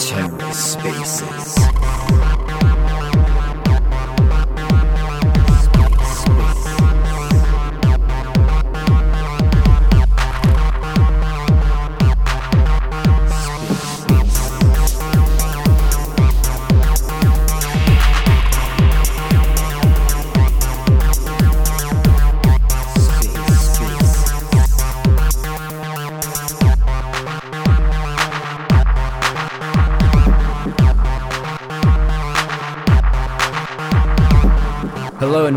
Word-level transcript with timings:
TerraSpaces. 0.00 2.29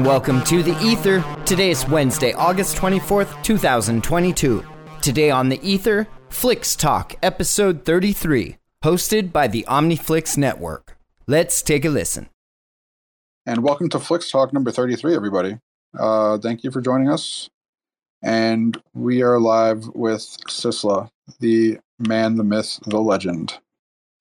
Welcome 0.04 0.44
to 0.44 0.62
the 0.62 0.78
Ether. 0.82 1.24
Today 1.46 1.70
is 1.70 1.88
Wednesday, 1.88 2.34
August 2.34 2.76
24th, 2.76 3.42
2022. 3.42 4.62
Today 5.02 5.30
on 5.30 5.48
the 5.48 5.62
Ether, 5.66 6.10
Flix 6.28 6.76
Talk, 6.76 7.16
episode 7.24 7.86
33, 7.86 8.58
hosted 8.84 9.32
by 9.32 9.48
the 9.48 9.64
OmniFlix 9.66 10.38
Network. 10.38 10.98
Let's 11.26 11.62
take 11.62 11.86
a 11.86 11.90
listen. 11.90 12.28
And 13.46 13.64
welcome 13.64 13.88
to 13.92 14.00
Flix 14.00 14.30
Talk 14.30 14.52
number 14.52 14.72
33, 14.72 15.16
everybody. 15.16 15.58
Uh, 15.98 16.38
thank 16.38 16.66
you 16.66 16.72
for 16.72 16.82
joining 16.82 17.10
us. 17.10 17.50
And 18.22 18.78
we 18.94 19.22
are 19.22 19.40
live 19.40 19.88
with 19.96 20.20
Sistla, 20.50 21.08
the 21.40 21.80
man, 21.98 22.36
the 22.36 22.44
myth, 22.44 22.78
the 22.88 23.00
legend. 23.00 23.58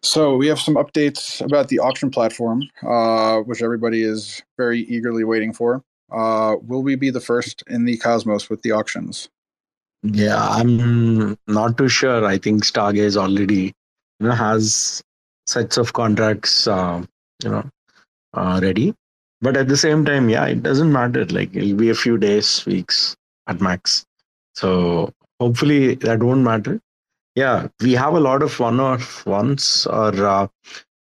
So 0.02 0.36
we 0.36 0.48
have 0.48 0.58
some 0.58 0.74
updates 0.74 1.44
about 1.44 1.68
the 1.68 1.78
auction 1.78 2.10
platform, 2.10 2.62
uh, 2.82 3.38
which 3.38 3.62
everybody 3.62 4.02
is 4.02 4.42
very 4.56 4.80
eagerly 4.80 5.24
waiting 5.24 5.52
for. 5.52 5.82
Uh, 6.10 6.56
will 6.60 6.82
we 6.82 6.96
be 6.96 7.10
the 7.10 7.20
first 7.20 7.62
in 7.68 7.84
the 7.84 7.96
cosmos 7.98 8.50
with 8.50 8.62
the 8.62 8.72
auctions? 8.72 9.28
Yeah, 10.02 10.44
I'm 10.44 11.38
not 11.46 11.78
too 11.78 11.88
sure. 11.88 12.24
I 12.26 12.36
think 12.36 12.64
Stargaze 12.64 13.16
already, 13.16 13.72
you 14.18 14.26
know, 14.26 14.32
has 14.32 15.00
sets 15.46 15.76
of 15.76 15.92
contracts, 15.92 16.66
uh, 16.66 17.04
you 17.44 17.50
know, 17.50 17.70
uh, 18.34 18.58
ready. 18.60 18.94
But 19.40 19.56
at 19.56 19.68
the 19.68 19.76
same 19.76 20.04
time, 20.04 20.28
yeah, 20.28 20.46
it 20.46 20.62
doesn't 20.62 20.92
matter. 20.92 21.24
Like 21.26 21.54
it'll 21.54 21.76
be 21.76 21.90
a 21.90 21.94
few 21.94 22.18
days, 22.18 22.66
weeks 22.66 23.16
at 23.46 23.60
max. 23.60 24.04
So 24.54 25.12
hopefully 25.40 25.94
that 25.96 26.22
won't 26.22 26.40
matter. 26.42 26.80
Yeah, 27.34 27.68
we 27.80 27.92
have 27.94 28.14
a 28.14 28.20
lot 28.20 28.42
of 28.42 28.58
one-off 28.60 29.24
ones 29.26 29.86
or 29.86 30.12
uh, 30.26 30.48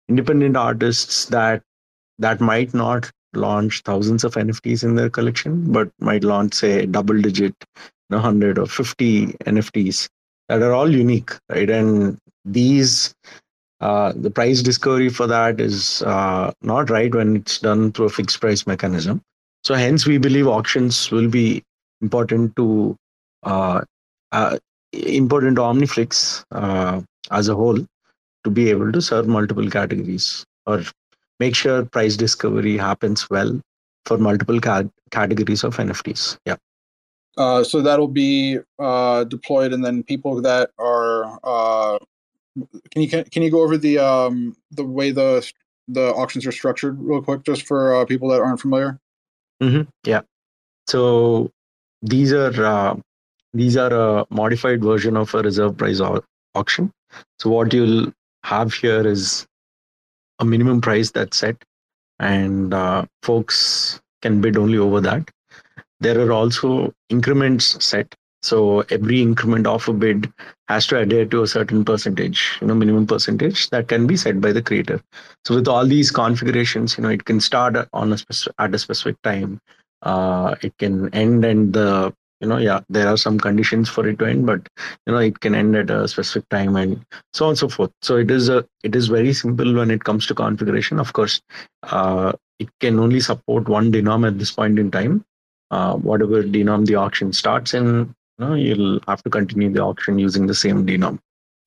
independent 0.08 0.56
artists 0.56 1.26
that 1.26 1.64
that 2.20 2.40
might 2.40 2.74
not 2.74 3.10
launch 3.34 3.82
thousands 3.82 4.24
of 4.24 4.36
NFTs 4.36 4.84
in 4.84 4.96
their 4.96 5.10
collection, 5.10 5.72
but 5.72 5.90
might 6.00 6.24
launch 6.24 6.54
say 6.54 6.86
double-digit, 6.86 7.56
you 8.10 8.18
hundred 8.18 8.60
or 8.60 8.68
fifty 8.68 9.28
NFTs 9.48 10.10
that 10.50 10.62
are 10.62 10.74
all 10.74 10.92
unique, 10.92 11.32
right? 11.50 11.70
And 11.70 12.18
these 12.46 13.16
uh, 13.80 14.14
the 14.16 14.30
price 14.30 14.62
discovery 14.62 15.10
for 15.10 15.26
that 15.26 15.60
is 15.60 16.04
uh, 16.04 16.52
not 16.62 16.92
right 16.92 17.14
when 17.14 17.38
it's 17.38 17.58
done 17.58 17.92
through 17.92 18.06
a 18.06 18.10
fixed 18.10 18.40
price 18.40 18.68
mechanism. 18.68 19.22
So 19.64 19.74
hence, 19.74 20.06
we 20.06 20.20
believe 20.20 20.48
auctions 20.48 21.10
will 21.10 21.30
be 21.30 21.64
important 22.02 22.56
to 22.58 22.96
uh, 23.44 23.82
uh, 24.32 24.60
important 24.94 25.56
to 25.58 25.62
OmniFlix 25.62 26.44
uh, 26.52 27.02
as 27.32 27.48
a 27.50 27.56
whole 27.56 27.80
to 28.44 28.50
be 28.50 28.70
able 28.70 28.92
to 28.92 29.02
serve 29.02 29.28
multiple 29.28 29.70
categories 29.70 30.46
or 30.66 30.84
make 31.40 31.56
sure 31.56 31.86
price 31.86 32.16
discovery 32.16 32.78
happens 32.78 33.30
well 33.30 33.60
for 34.06 34.18
multiple 34.18 34.60
ca- 34.60 34.90
categories 35.12 35.64
of 35.64 35.76
NFTs. 35.78 36.38
Yeah. 36.46 36.56
Uh, 37.38 37.64
so 37.64 37.82
that'll 37.82 38.08
be 38.08 38.60
uh, 38.80 39.24
deployed, 39.24 39.72
and 39.74 39.86
then 39.86 40.04
people 40.04 40.42
that 40.42 40.72
are 40.78 41.40
uh, 41.44 41.98
can 42.92 43.02
you 43.02 43.08
can, 43.08 43.24
can 43.26 43.42
you 43.42 43.50
go 43.50 43.62
over 43.62 43.78
the 43.78 43.98
um, 43.98 44.56
the 44.72 44.84
way 44.84 45.12
the 45.12 45.50
the 45.88 46.14
auctions 46.14 46.46
are 46.46 46.52
structured 46.52 47.02
real 47.02 47.22
quick, 47.22 47.44
just 47.44 47.66
for 47.66 47.96
uh, 47.96 48.06
people 48.06 48.28
that 48.30 48.42
aren't 48.42 48.60
familiar? 48.60 49.00
Mm-hmm. 49.64 49.90
Yeah. 50.04 50.22
So 50.88 51.52
these 52.02 52.34
are 52.34 52.66
uh, 52.66 52.96
these 53.54 53.78
are 53.78 53.94
a 53.94 54.26
modified 54.30 54.84
version 54.84 55.18
of 55.18 55.34
a 55.34 55.42
reserve 55.42 55.78
price 55.78 56.00
au- 56.00 56.24
auction. 56.56 56.92
So 57.40 57.50
what 57.50 57.74
you'll 57.74 58.12
have 58.44 58.74
here 58.74 59.06
is 59.06 59.46
a 60.40 60.46
minimum 60.46 60.82
price 60.82 61.12
that's 61.12 61.38
set, 61.38 61.58
and 62.20 62.74
uh, 62.74 63.06
folks 63.24 64.00
can 64.22 64.42
bid 64.42 64.58
only 64.58 64.78
over 64.78 65.02
that. 65.02 65.30
There 66.00 66.20
are 66.20 66.32
also 66.32 66.94
increments 67.10 67.84
set. 67.84 68.14
So 68.44 68.82
every 68.90 69.22
increment 69.22 69.68
of 69.68 69.88
a 69.88 69.94
bid 69.94 70.32
has 70.68 70.88
to 70.88 70.98
adhere 71.00 71.26
to 71.28 71.44
a 71.44 71.48
certain 71.48 71.86
percentage, 71.86 72.58
you 72.62 72.68
know, 72.68 72.74
minimum 72.74 73.06
percentage 73.06 73.70
that 73.70 73.88
can 73.88 74.08
be 74.08 74.18
set 74.18 74.42
by 74.42 74.52
the 74.52 74.64
creator. 74.64 75.00
So 75.46 75.56
with 75.56 75.68
all 75.68 75.86
these 75.86 76.12
configurations, 76.12 76.98
you 76.98 77.04
know, 77.04 77.10
it 77.10 77.26
can 77.26 77.40
start 77.40 77.76
on 77.94 78.14
a 78.14 78.18
spec- 78.18 78.54
at 78.58 78.74
a 78.74 78.80
specific 78.80 79.22
time. 79.22 79.60
Uh, 80.02 80.56
it 80.62 80.76
can 80.80 81.14
end 81.14 81.46
and 81.46 81.74
the 81.74 82.14
you 82.42 82.48
know 82.48 82.58
yeah 82.58 82.80
there 82.90 83.08
are 83.08 83.18
some 83.18 83.40
conditions 83.40 83.90
for 83.90 84.08
it 84.08 84.18
to 84.20 84.26
end 84.26 84.46
but 84.46 84.68
you 85.06 85.14
know 85.14 85.20
it 85.20 85.40
can 85.40 85.56
end 85.56 85.76
at 85.76 85.90
a 85.90 86.08
specific 86.08 86.48
time 86.50 86.76
and 86.76 87.04
so 87.34 87.46
on 87.46 87.52
and 87.52 87.58
so 87.58 87.70
forth. 87.70 87.92
So 88.02 88.18
it 88.18 88.32
is 88.32 88.50
a 88.50 88.66
it 88.84 88.96
is 88.96 89.08
very 89.08 89.34
simple 89.34 89.74
when 89.74 89.92
it 89.92 90.04
comes 90.04 90.26
to 90.28 90.36
configuration. 90.36 91.00
Of 91.00 91.14
course 91.14 91.42
uh, 91.84 92.34
it 92.60 92.70
can 92.80 93.00
only 93.00 93.20
support 93.20 93.70
one 93.70 93.92
denom 93.92 94.28
at 94.28 94.40
this 94.40 94.52
point 94.52 94.80
in 94.80 94.92
time. 94.92 95.24
Uh, 95.70 95.96
whatever 95.96 96.44
denom 96.44 96.86
the 96.86 96.96
auction 96.96 97.32
starts 97.32 97.74
in 97.74 97.86
you 98.40 98.46
know 98.46 98.56
you'll 98.56 99.00
have 99.08 99.24
to 99.24 99.30
continue 99.30 99.72
the 99.72 99.82
auction 99.82 100.20
using 100.20 100.46
the 100.48 100.56
same 100.56 100.86
denom 100.86 101.18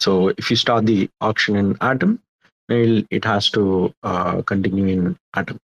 so 0.00 0.28
if 0.36 0.50
you 0.50 0.56
start 0.56 0.84
the 0.84 1.08
auction 1.22 1.56
in 1.56 1.74
atom 1.80 2.20
it 2.68 3.24
has 3.24 3.50
to 3.50 3.92
uh, 4.02 4.42
continue 4.42 4.86
in 4.86 5.16
atom. 5.34 5.58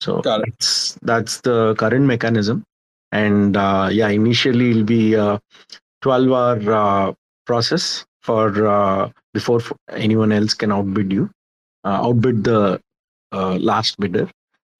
So 0.00 0.20
that's 0.24 0.98
that's 1.02 1.40
the 1.42 1.74
current 1.76 2.04
mechanism 2.06 2.64
and 3.12 3.56
uh, 3.56 3.88
yeah 3.90 4.08
initially 4.08 4.70
it'll 4.70 4.84
be 4.84 5.14
a 5.14 5.40
12 6.02 6.32
hour 6.32 6.72
uh, 6.72 7.12
process 7.46 8.04
for 8.22 8.66
uh, 8.66 9.10
before 9.34 9.60
anyone 9.90 10.32
else 10.32 10.54
can 10.54 10.72
outbid 10.72 11.12
you 11.12 11.30
uh, 11.84 12.00
outbid 12.06 12.44
the 12.44 12.80
uh, 13.32 13.56
last 13.56 13.98
bidder 13.98 14.28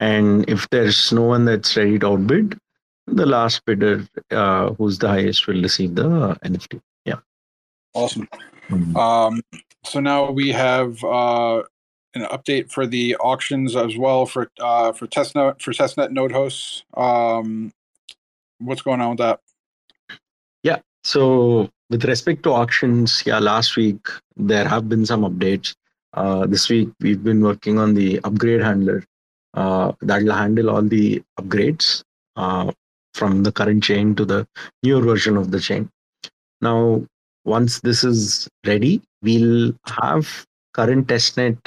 and 0.01 0.49
if 0.49 0.69
there's 0.71 1.13
no 1.13 1.23
one 1.23 1.45
that's 1.45 1.77
ready 1.77 1.99
to 1.99 2.07
outbid 2.09 2.59
the 3.07 3.27
last 3.27 3.65
bidder 3.67 4.07
uh, 4.31 4.73
who's 4.75 4.99
the 4.99 5.09
highest 5.09 5.47
will 5.47 5.63
receive 5.63 5.95
the 5.95 6.37
nft 6.45 6.81
yeah 7.05 7.19
Awesome. 7.95 8.29
Um, 8.97 9.43
so 9.85 10.01
now 10.01 10.31
we 10.31 10.51
have 10.51 11.03
uh, 11.05 11.63
an 12.15 12.23
update 12.23 12.71
for 12.71 12.87
the 12.87 13.17
auctions 13.17 13.77
as 13.77 13.97
well 13.97 14.27
for 14.27 14.51
uh, 14.61 14.93
for 14.93 15.07
testnet 15.07 15.61
for 15.61 15.73
testnet 15.73 16.11
node 16.11 16.33
hosts. 16.33 16.85
Um, 16.97 17.73
what's 18.65 18.83
going 18.83 19.01
on 19.01 19.11
with 19.11 19.19
that? 19.19 19.41
Yeah. 20.63 20.79
So, 21.05 21.71
with 21.91 22.05
respect 22.05 22.43
to 22.45 22.53
auctions, 22.53 23.23
yeah, 23.27 23.39
last 23.39 23.77
week 23.77 24.07
there 24.37 24.67
have 24.67 24.89
been 24.89 25.05
some 25.05 25.23
updates. 25.23 25.75
Uh, 26.15 26.47
this 26.47 26.69
week 26.69 26.91
we've 27.01 27.23
been 27.23 27.43
working 27.43 27.79
on 27.79 27.95
the 27.95 28.21
upgrade 28.25 28.63
handler 28.63 29.05
uh, 29.55 29.93
that 30.03 30.23
will 30.23 30.33
handle 30.33 30.71
all 30.71 30.83
the 30.83 31.23
upgrades 31.39 32.03
uh, 32.37 32.71
from 33.15 33.43
the 33.43 33.53
current 33.53 33.83
chain 33.83 34.15
to 34.15 34.25
the 34.25 34.47
newer 34.83 35.03
version 35.03 35.37
of 35.37 35.51
the 35.51 35.61
chain. 35.61 35.89
Now, 36.61 37.05
once 37.45 37.81
this 37.81 38.05
is 38.05 38.49
ready, 38.67 39.03
we'll 39.23 39.73
have 39.87 40.47
current 40.75 41.09
testnet 41.09 41.59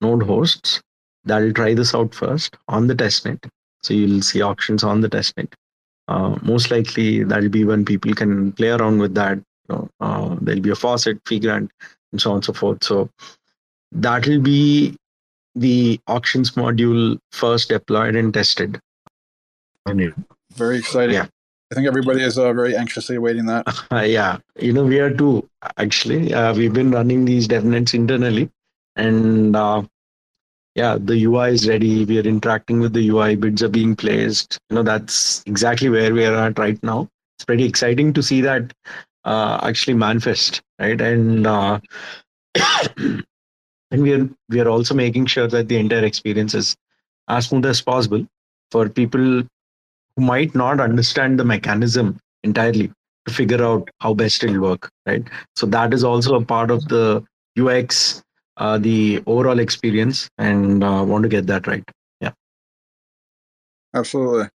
node 0.00 0.22
hosts 0.22 0.80
that 1.24 1.40
will 1.40 1.52
try 1.52 1.74
this 1.74 1.94
out 1.94 2.14
first 2.14 2.56
on 2.68 2.86
the 2.86 2.94
testnet. 2.94 3.44
So 3.82 3.94
you'll 3.94 4.22
see 4.22 4.42
auctions 4.42 4.84
on 4.84 5.00
the 5.00 5.08
testnet 5.08 5.52
uh, 6.12 6.36
most 6.42 6.70
likely 6.70 7.24
that'll 7.24 7.48
be 7.48 7.64
when 7.64 7.84
people 7.84 8.14
can 8.14 8.52
play 8.52 8.68
around 8.68 8.98
with 8.98 9.14
that. 9.14 9.38
You 9.68 9.74
know, 9.74 9.88
uh, 10.00 10.36
there'll 10.40 10.60
be 10.60 10.70
a 10.70 10.74
faucet, 10.74 11.18
fee 11.26 11.40
grant, 11.40 11.70
and 12.12 12.20
so 12.20 12.30
on 12.30 12.36
and 12.36 12.44
so 12.44 12.52
forth. 12.52 12.84
So 12.84 13.08
that'll 13.90 14.40
be 14.40 14.96
the 15.54 16.00
auctions 16.06 16.52
module 16.52 17.18
first 17.30 17.68
deployed 17.68 18.16
and 18.16 18.32
tested. 18.34 18.80
Very 20.54 20.78
exciting. 20.78 21.14
Yeah. 21.14 21.26
I 21.70 21.74
think 21.74 21.86
everybody 21.86 22.22
is 22.22 22.36
uh, 22.36 22.52
very 22.52 22.76
anxiously 22.76 23.16
awaiting 23.16 23.46
that. 23.46 23.66
Uh, 23.90 24.00
yeah, 24.18 24.38
you 24.60 24.74
know, 24.74 24.84
we 24.84 25.00
are 25.00 25.10
too, 25.10 25.48
actually. 25.78 26.34
Uh, 26.34 26.54
we've 26.54 26.74
been 26.74 26.90
running 26.90 27.24
these 27.24 27.48
devnets 27.48 27.94
internally, 27.94 28.50
and 28.96 29.56
uh, 29.56 29.82
yeah, 30.74 30.96
the 30.98 31.24
UI 31.24 31.50
is 31.50 31.68
ready. 31.68 32.04
We 32.04 32.18
are 32.18 32.22
interacting 32.22 32.80
with 32.80 32.92
the 32.92 33.08
UI, 33.08 33.36
bids 33.36 33.62
are 33.62 33.68
being 33.68 33.94
placed. 33.94 34.58
You 34.70 34.76
know, 34.76 34.82
that's 34.82 35.42
exactly 35.46 35.88
where 35.88 36.14
we 36.14 36.24
are 36.24 36.34
at 36.34 36.58
right 36.58 36.82
now. 36.82 37.08
it's 37.36 37.44
pretty 37.44 37.64
exciting 37.64 38.12
to 38.14 38.22
see 38.22 38.40
that 38.40 38.72
uh, 39.24 39.60
actually 39.62 39.94
manifest, 39.94 40.62
right? 40.78 41.00
And 41.00 41.46
uh, 41.46 41.80
and 42.96 43.22
we 43.90 44.14
are 44.14 44.28
we 44.48 44.60
are 44.60 44.68
also 44.68 44.94
making 44.94 45.26
sure 45.26 45.48
that 45.48 45.68
the 45.68 45.76
entire 45.76 46.04
experience 46.04 46.54
is 46.54 46.76
as 47.28 47.46
smooth 47.46 47.66
as 47.66 47.80
possible 47.82 48.26
for 48.70 48.88
people 48.88 49.42
who 50.16 50.22
might 50.22 50.54
not 50.54 50.80
understand 50.80 51.38
the 51.38 51.44
mechanism 51.44 52.18
entirely 52.42 52.90
to 53.26 53.32
figure 53.32 53.62
out 53.62 53.88
how 54.00 54.14
best 54.14 54.42
it'll 54.42 54.60
work, 54.60 54.90
right? 55.06 55.22
So 55.56 55.66
that 55.66 55.94
is 55.94 56.02
also 56.02 56.34
a 56.34 56.44
part 56.44 56.70
of 56.70 56.88
the 56.88 57.24
UX, 57.58 58.22
uh, 58.56 58.78
the 58.78 59.22
overall 59.26 59.58
experience, 59.58 60.28
and 60.38 60.84
uh, 60.84 61.04
want 61.06 61.22
to 61.22 61.28
get 61.28 61.46
that 61.46 61.66
right. 61.66 61.84
Yeah, 62.20 62.32
absolutely. 63.94 64.48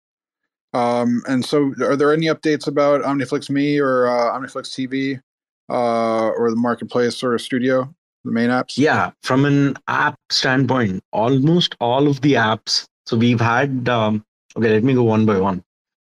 Um, 0.74 1.24
and 1.28 1.44
so, 1.44 1.74
are 1.82 1.96
there 1.96 2.14
any 2.14 2.28
updates 2.28 2.68
about 2.68 3.02
OmniFlix 3.02 3.50
Me 3.50 3.80
or 3.80 4.08
uh, 4.08 4.38
OmniFlix 4.38 4.70
TV 4.70 5.22
uh, 5.70 6.30
or 6.30 6.50
the 6.50 6.56
marketplace 6.56 7.24
or 7.24 7.38
studio, 7.40 7.94
the 8.24 8.32
main 8.32 8.50
apps? 8.50 8.78
Yeah, 8.78 9.12
from 9.24 9.46
an 9.46 9.78
app 9.88 10.16
standpoint, 10.30 11.04
almost 11.12 11.76
all 11.80 12.08
of 12.08 12.22
the 12.22 12.34
apps. 12.34 12.86
So 13.06 13.18
we've 13.18 13.42
had. 13.42 13.90
Um, 13.90 14.24
okay, 14.56 14.70
let 14.70 14.84
me 14.84 14.94
go 14.94 15.04
one 15.04 15.26
by 15.26 15.40
one. 15.40 15.64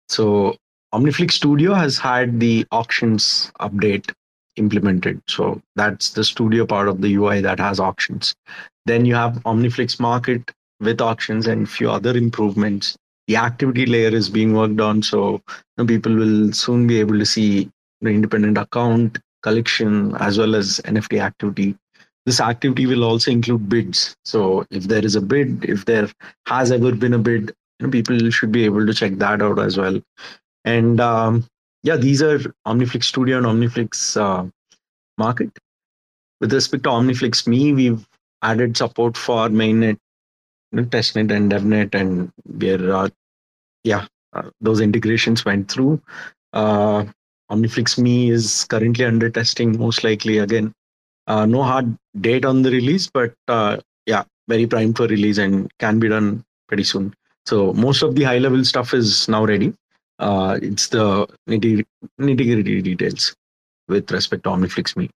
So 0.09 0.55
OmniFlix 0.93 1.31
Studio 1.31 1.73
has 1.73 1.97
had 1.97 2.39
the 2.39 2.65
auctions 2.71 3.51
update 3.61 4.11
implemented. 4.57 5.21
So 5.27 5.61
that's 5.75 6.11
the 6.11 6.23
studio 6.23 6.65
part 6.65 6.87
of 6.87 7.01
the 7.01 7.13
UI 7.15 7.41
that 7.41 7.59
has 7.59 7.79
auctions. 7.79 8.35
Then 8.85 9.05
you 9.05 9.15
have 9.15 9.35
OmniFlix 9.43 9.99
Market 9.99 10.51
with 10.79 11.01
auctions 11.01 11.47
and 11.47 11.69
few 11.69 11.89
other 11.89 12.17
improvements 12.17 12.97
the 13.27 13.37
activity 13.37 13.85
layer 13.85 14.09
is 14.09 14.29
being 14.29 14.53
worked 14.53 14.81
on 14.81 15.01
so 15.01 15.41
people 15.87 16.13
will 16.13 16.51
soon 16.51 16.85
be 16.85 16.99
able 16.99 17.17
to 17.17 17.25
see 17.25 17.69
the 18.01 18.09
independent 18.09 18.57
account 18.57 19.19
collection 19.41 20.15
as 20.17 20.37
well 20.37 20.55
as 20.55 20.81
nft 20.85 21.21
activity 21.21 21.75
this 22.25 22.39
activity 22.39 22.85
will 22.85 23.03
also 23.03 23.31
include 23.31 23.69
bids 23.69 24.15
so 24.25 24.65
if 24.69 24.83
there 24.83 25.05
is 25.05 25.15
a 25.15 25.21
bid 25.21 25.63
if 25.63 25.85
there 25.85 26.09
has 26.47 26.71
ever 26.71 26.91
been 26.93 27.13
a 27.13 27.17
bid 27.17 27.53
people 27.91 28.29
should 28.29 28.51
be 28.51 28.65
able 28.65 28.85
to 28.85 28.93
check 28.93 29.13
that 29.13 29.41
out 29.41 29.59
as 29.59 29.77
well 29.77 29.99
and 30.65 30.99
um, 30.99 31.43
yeah 31.83 31.95
these 31.95 32.21
are 32.21 32.39
omniflix 32.67 33.05
studio 33.05 33.37
and 33.37 33.45
omniflix 33.45 34.17
uh, 34.17 34.47
market 35.17 35.51
with 36.39 36.53
respect 36.53 36.83
to 36.83 36.89
omniflix 36.89 37.47
me 37.47 37.73
we've 37.73 38.07
added 38.41 38.75
support 38.75 39.17
for 39.17 39.49
mainnet 39.49 39.97
you 40.71 40.81
know, 40.81 40.83
testnet 40.85 41.31
and 41.31 41.51
devnet 41.51 41.93
and 41.93 42.31
we're 42.45 42.93
uh, 42.93 43.09
yeah, 43.83 44.05
uh, 44.33 44.49
those 44.61 44.81
integrations 44.81 45.45
went 45.45 45.69
through. 45.71 46.01
Uh, 46.53 47.05
OmniFlix 47.51 47.97
Me 47.97 48.29
is 48.29 48.65
currently 48.65 49.05
under 49.05 49.29
testing, 49.29 49.77
most 49.77 50.03
likely. 50.03 50.37
Again, 50.37 50.73
uh, 51.27 51.45
no 51.45 51.63
hard 51.63 51.97
date 52.21 52.45
on 52.45 52.61
the 52.61 52.71
release, 52.71 53.09
but 53.13 53.33
uh, 53.47 53.77
yeah, 54.05 54.23
very 54.47 54.67
primed 54.67 54.97
for 54.97 55.07
release 55.07 55.37
and 55.37 55.71
can 55.79 55.99
be 55.99 56.09
done 56.09 56.43
pretty 56.67 56.83
soon. 56.83 57.13
So 57.45 57.73
most 57.73 58.03
of 58.03 58.15
the 58.15 58.23
high 58.23 58.37
level 58.37 58.63
stuff 58.63 58.93
is 58.93 59.27
now 59.27 59.45
ready. 59.45 59.73
Uh, 60.21 60.59
it's 60.61 60.87
the 60.87 61.27
nitty 61.49 61.85
gritty 62.19 62.81
details 62.81 63.35
with 63.87 64.09
respect 64.11 64.43
to 64.43 64.49
OmniFlix 64.49 64.95
Me. 64.95 65.09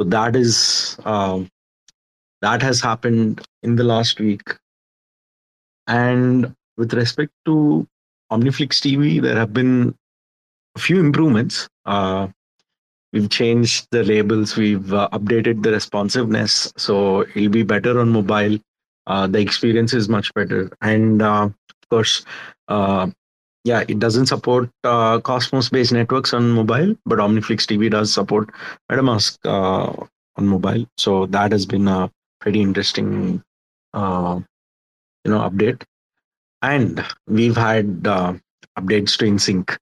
So 0.00 0.08
that 0.08 0.34
is 0.34 0.98
um, 1.04 1.48
that 2.40 2.62
has 2.62 2.80
happened 2.80 3.44
in 3.62 3.76
the 3.76 3.84
last 3.84 4.20
week. 4.20 4.56
And 5.86 6.54
with 6.76 6.92
respect 6.94 7.32
to 7.46 7.86
Omniflix 8.30 8.80
TV, 8.80 9.20
there 9.20 9.36
have 9.36 9.52
been 9.52 9.94
a 10.76 10.78
few 10.78 11.00
improvements. 11.00 11.68
Uh, 11.84 12.28
we've 13.12 13.30
changed 13.30 13.88
the 13.90 14.04
labels, 14.04 14.56
we've 14.56 14.92
uh, 14.92 15.08
updated 15.12 15.62
the 15.62 15.72
responsiveness, 15.72 16.72
so 16.76 17.22
it'll 17.34 17.48
be 17.48 17.62
better 17.62 17.98
on 17.98 18.10
mobile. 18.10 18.58
Uh, 19.06 19.26
the 19.26 19.38
experience 19.40 19.94
is 19.94 20.08
much 20.08 20.32
better, 20.34 20.70
and 20.82 21.22
uh, 21.22 21.44
of 21.44 21.88
course, 21.90 22.26
uh, 22.68 23.08
yeah, 23.68 23.84
it 23.86 23.98
doesn't 23.98 24.26
support 24.26 24.70
uh, 24.84 25.20
Cosmos-based 25.20 25.92
networks 25.92 26.32
on 26.32 26.50
mobile, 26.50 26.96
but 27.04 27.18
Omniflix 27.18 27.66
TV 27.70 27.90
does 27.90 28.12
support 28.12 28.50
MetaMask 28.90 29.38
on 30.36 30.46
mobile. 30.46 30.86
So 30.96 31.26
that 31.26 31.52
has 31.52 31.66
been 31.66 31.88
a 31.88 32.10
pretty 32.40 32.62
interesting, 32.62 33.42
you 33.94 35.30
know, 35.32 35.40
update 35.50 35.82
and 36.62 37.04
we've 37.26 37.56
had 37.56 38.06
uh, 38.06 38.34
updates 38.78 39.16
to 39.18 39.26
InSync. 39.26 39.76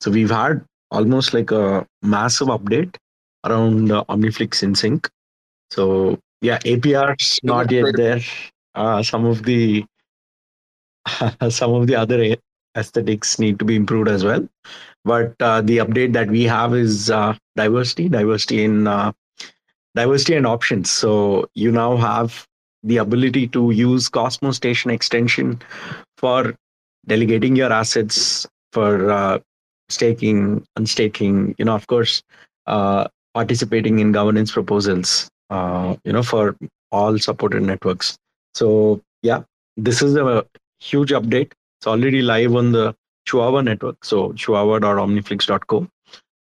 So 0.00 0.10
we've 0.10 0.30
had 0.30 0.64
almost 0.90 1.34
like 1.34 1.50
a 1.50 1.86
massive 2.02 2.48
update 2.48 2.96
around 3.44 3.90
uh, 3.90 4.04
OmniFlix 4.04 4.62
InSync. 4.62 5.08
So 5.70 6.18
yeah, 6.40 6.58
APRs 6.58 7.42
not 7.42 7.70
yet 7.70 7.96
there. 7.96 8.20
Uh, 8.74 9.02
some 9.02 9.24
of 9.24 9.42
the 9.44 9.84
some 11.50 11.74
of 11.74 11.86
the 11.86 11.96
other 11.96 12.36
aesthetics 12.76 13.38
need 13.38 13.58
to 13.58 13.64
be 13.64 13.76
improved 13.76 14.08
as 14.08 14.24
well. 14.24 14.46
But 15.04 15.34
uh, 15.40 15.60
the 15.60 15.78
update 15.78 16.12
that 16.14 16.28
we 16.28 16.44
have 16.44 16.74
is 16.74 17.10
uh, 17.10 17.36
diversity, 17.56 18.08
diversity 18.08 18.64
in 18.64 18.86
uh, 18.86 19.12
diversity 19.94 20.34
and 20.34 20.46
options. 20.46 20.90
So 20.90 21.48
you 21.54 21.70
now 21.70 21.96
have 21.96 22.46
the 22.82 22.98
ability 22.98 23.48
to 23.48 23.70
use 23.70 24.08
Cosmostation 24.08 24.92
extension 24.92 25.60
for 26.18 26.54
delegating 27.06 27.56
your 27.56 27.72
assets 27.72 28.46
for 28.72 29.10
uh, 29.10 29.38
staking, 29.88 30.66
unstaking, 30.76 31.54
you 31.58 31.64
know, 31.64 31.74
of 31.74 31.86
course, 31.86 32.22
uh, 32.66 33.06
participating 33.34 33.98
in 33.98 34.12
governance 34.12 34.52
proposals, 34.52 35.28
uh, 35.50 35.96
you 36.04 36.12
know, 36.12 36.22
for 36.22 36.56
all 36.92 37.18
supported 37.18 37.62
networks. 37.62 38.16
So 38.54 39.02
yeah, 39.22 39.42
this 39.76 40.02
is 40.02 40.16
a 40.16 40.46
huge 40.80 41.10
update. 41.10 41.52
It's 41.84 41.88
already 41.88 42.22
live 42.22 42.56
on 42.56 42.72
the 42.72 42.96
Chihuahua 43.26 43.60
network. 43.60 44.06
So 44.06 44.32
chihuahua.omniflix.co. 44.32 45.86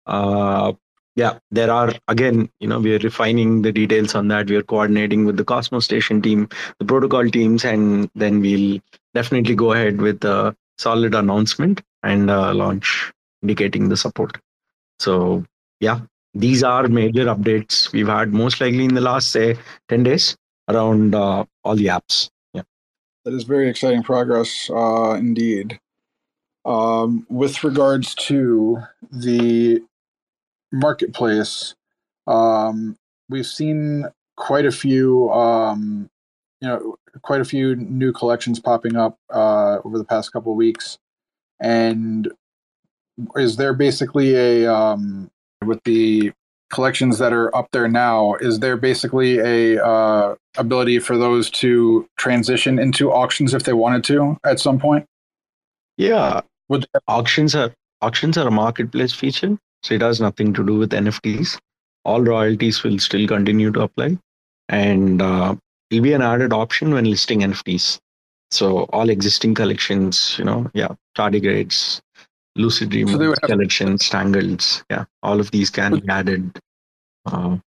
Uh, 0.06 0.74
yeah 1.16 1.40
there 1.50 1.72
are 1.72 1.92
again 2.08 2.50
you 2.60 2.68
know 2.68 2.80
we 2.80 2.94
are 2.94 3.00
refining 3.00 3.64
the 3.64 3.72
details 3.72 4.14
on 4.14 4.28
that 4.28 4.48
we 4.48 4.56
are 4.56 4.62
coordinating 4.64 5.26
with 5.26 5.38
the 5.38 5.46
Cosmostation 5.46 6.22
team 6.22 6.48
the 6.80 6.86
protocol 6.86 7.28
teams 7.28 7.66
and 7.66 8.12
then 8.14 8.42
we'll 8.42 8.80
definitely 9.16 9.56
go 9.56 9.72
ahead 9.74 10.02
with 10.02 10.24
a 10.24 10.56
solid 10.78 11.16
announcement 11.16 11.82
and 12.04 12.30
uh, 12.30 12.54
launch 12.54 13.12
indicating 13.42 13.90
the 13.90 13.98
support 13.98 14.38
so 15.00 15.44
yeah 15.80 16.00
these 16.34 16.64
are 16.64 16.88
major 16.88 17.26
updates 17.26 17.92
we've 17.92 18.08
had 18.08 18.34
most 18.34 18.62
likely 18.62 18.86
in 18.86 18.94
the 18.94 19.02
last 19.02 19.32
say 19.32 19.56
10 19.90 20.04
days 20.04 20.36
around 20.70 21.16
uh, 21.16 21.44
all 21.64 21.76
the 21.76 21.88
apps 21.88 22.30
that 23.26 23.34
is 23.34 23.44
very 23.44 23.70
exciting 23.70 24.04
progress 24.04 24.70
uh, 24.70 25.16
indeed 25.18 25.80
um, 26.66 27.26
with 27.30 27.64
regards 27.64 28.16
to 28.16 28.82
the 29.12 29.82
marketplace, 30.72 31.76
um, 32.28 32.98
we've 33.30 33.46
seen 33.46 34.06
quite 34.38 34.66
a 34.66 34.72
few, 34.72 35.30
um, 35.32 36.10
you 36.62 36.68
know, 36.68 36.96
quite 37.22 37.42
a 37.42 37.46
few 37.46 37.76
new 37.76 38.12
collections 38.14 38.60
popping 38.60 38.96
up 38.96 39.18
uh, 39.32 39.80
over 39.84 39.98
the 39.98 40.06
past 40.06 40.32
couple 40.32 40.54
of 40.54 40.58
weeks. 40.58 40.98
And 41.60 42.32
is 43.36 43.58
there 43.58 43.74
basically 43.74 44.36
a 44.36 44.74
um, 44.74 45.30
with 45.66 45.84
the 45.84 46.32
collections 46.74 47.20
that 47.20 47.32
are 47.32 47.56
up 47.56 47.68
there 47.72 47.88
now? 47.88 48.36
Is 48.36 48.60
there 48.60 48.76
basically 48.76 49.40
a 49.40 49.84
uh, 49.84 50.36
ability 50.58 51.00
for 51.00 51.18
those 51.18 51.50
to 51.62 52.08
transition 52.18 52.80
into 52.80 53.12
auctions 53.12 53.54
if 53.54 53.64
they 53.64 53.74
wanted 53.74 54.04
to 54.06 54.38
at 54.44 54.60
some 54.60 54.80
point? 54.80 55.06
Yeah, 55.98 56.42
Would 56.70 56.86
auctions 57.08 57.56
are 57.56 57.72
auctions 58.02 58.38
are 58.38 58.48
a 58.48 58.52
marketplace 58.52 59.14
feature 59.14 59.58
so 59.84 59.94
it 59.94 60.02
has 60.02 60.22
nothing 60.22 60.54
to 60.54 60.66
do 60.66 60.78
with 60.78 60.92
NFTs. 60.92 61.60
All 62.06 62.22
royalties 62.22 62.84
will 62.84 62.98
still 63.00 63.28
continue 63.28 63.72
to 63.72 63.82
apply, 63.82 64.18
and 64.70 65.22
uh, 65.22 65.56
it'll 65.90 66.04
be 66.04 66.14
an 66.14 66.22
added 66.22 66.54
option 66.54 66.94
when 66.94 67.06
listing 67.06 67.42
NFTs. 67.42 68.00
So 68.52 68.84
all 68.94 69.10
existing 69.10 69.56
collections, 69.56 70.38
you 70.38 70.46
know, 70.46 70.70
yeah, 70.74 70.96
tardigrades, 71.18 72.02
lucid 72.56 72.90
dream 72.90 73.08
so 73.08 73.34
collections, 73.44 74.10
tangles, 74.10 74.84
yeah, 74.90 75.06
all 75.22 75.40
of 75.40 75.52
these 75.52 75.70
can 75.70 76.00
be 76.00 76.10
added. 76.10 76.60
Uh, 77.26 77.58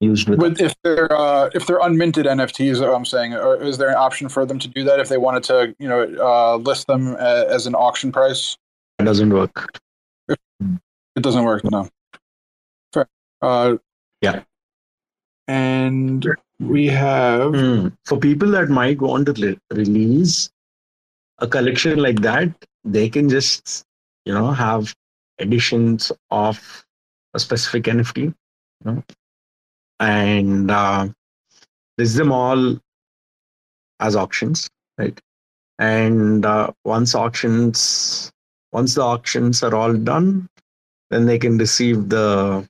used 0.00 0.28
with, 0.28 0.38
with 0.38 0.60
if 0.60 0.74
they're 0.82 1.12
uh, 1.12 1.50
if 1.54 1.66
they're 1.66 1.80
unminted 1.80 2.24
NFTs, 2.24 2.82
I'm 2.94 3.04
saying, 3.04 3.32
is 3.32 3.78
there 3.78 3.88
an 3.88 3.96
option 3.96 4.28
for 4.28 4.46
them 4.46 4.58
to 4.58 4.68
do 4.68 4.84
that 4.84 5.00
if 5.00 5.08
they 5.08 5.18
wanted 5.18 5.42
to, 5.44 5.74
you 5.78 5.88
know, 5.88 6.02
uh, 6.20 6.56
list 6.56 6.86
them 6.86 7.16
as 7.16 7.66
an 7.66 7.74
auction 7.74 8.12
price? 8.12 8.56
It 8.98 9.04
doesn't 9.04 9.32
work. 9.32 9.78
It 10.28 11.22
doesn't 11.22 11.44
work. 11.44 11.64
No. 11.70 11.88
Fair. 12.92 13.06
Uh, 13.42 13.76
yeah. 14.20 14.42
And 15.46 16.26
we 16.60 16.86
have 16.86 17.52
mm. 17.52 17.92
for 18.04 18.18
people 18.18 18.50
that 18.50 18.68
might 18.68 19.00
want 19.00 19.26
to 19.26 19.56
release 19.72 20.50
a 21.38 21.46
collection 21.46 21.98
like 21.98 22.20
that, 22.22 22.52
they 22.84 23.08
can 23.08 23.28
just 23.28 23.84
you 24.28 24.34
know 24.34 24.50
have 24.52 24.94
editions 25.38 26.12
of 26.30 26.84
a 27.32 27.38
specific 27.40 27.84
NFT, 27.84 28.18
you 28.18 28.34
know, 28.84 29.02
and 30.00 30.70
uh, 30.70 31.08
list 31.96 32.16
them 32.16 32.30
all 32.30 32.78
as 34.00 34.16
auctions, 34.16 34.68
right? 34.98 35.18
And 35.78 36.44
uh, 36.44 36.72
once 36.84 37.14
auctions, 37.14 38.30
once 38.72 38.94
the 38.96 39.02
auctions 39.02 39.62
are 39.62 39.74
all 39.74 39.94
done, 39.94 40.48
then 41.10 41.24
they 41.24 41.38
can 41.38 41.56
receive 41.56 42.10
the 42.10 42.68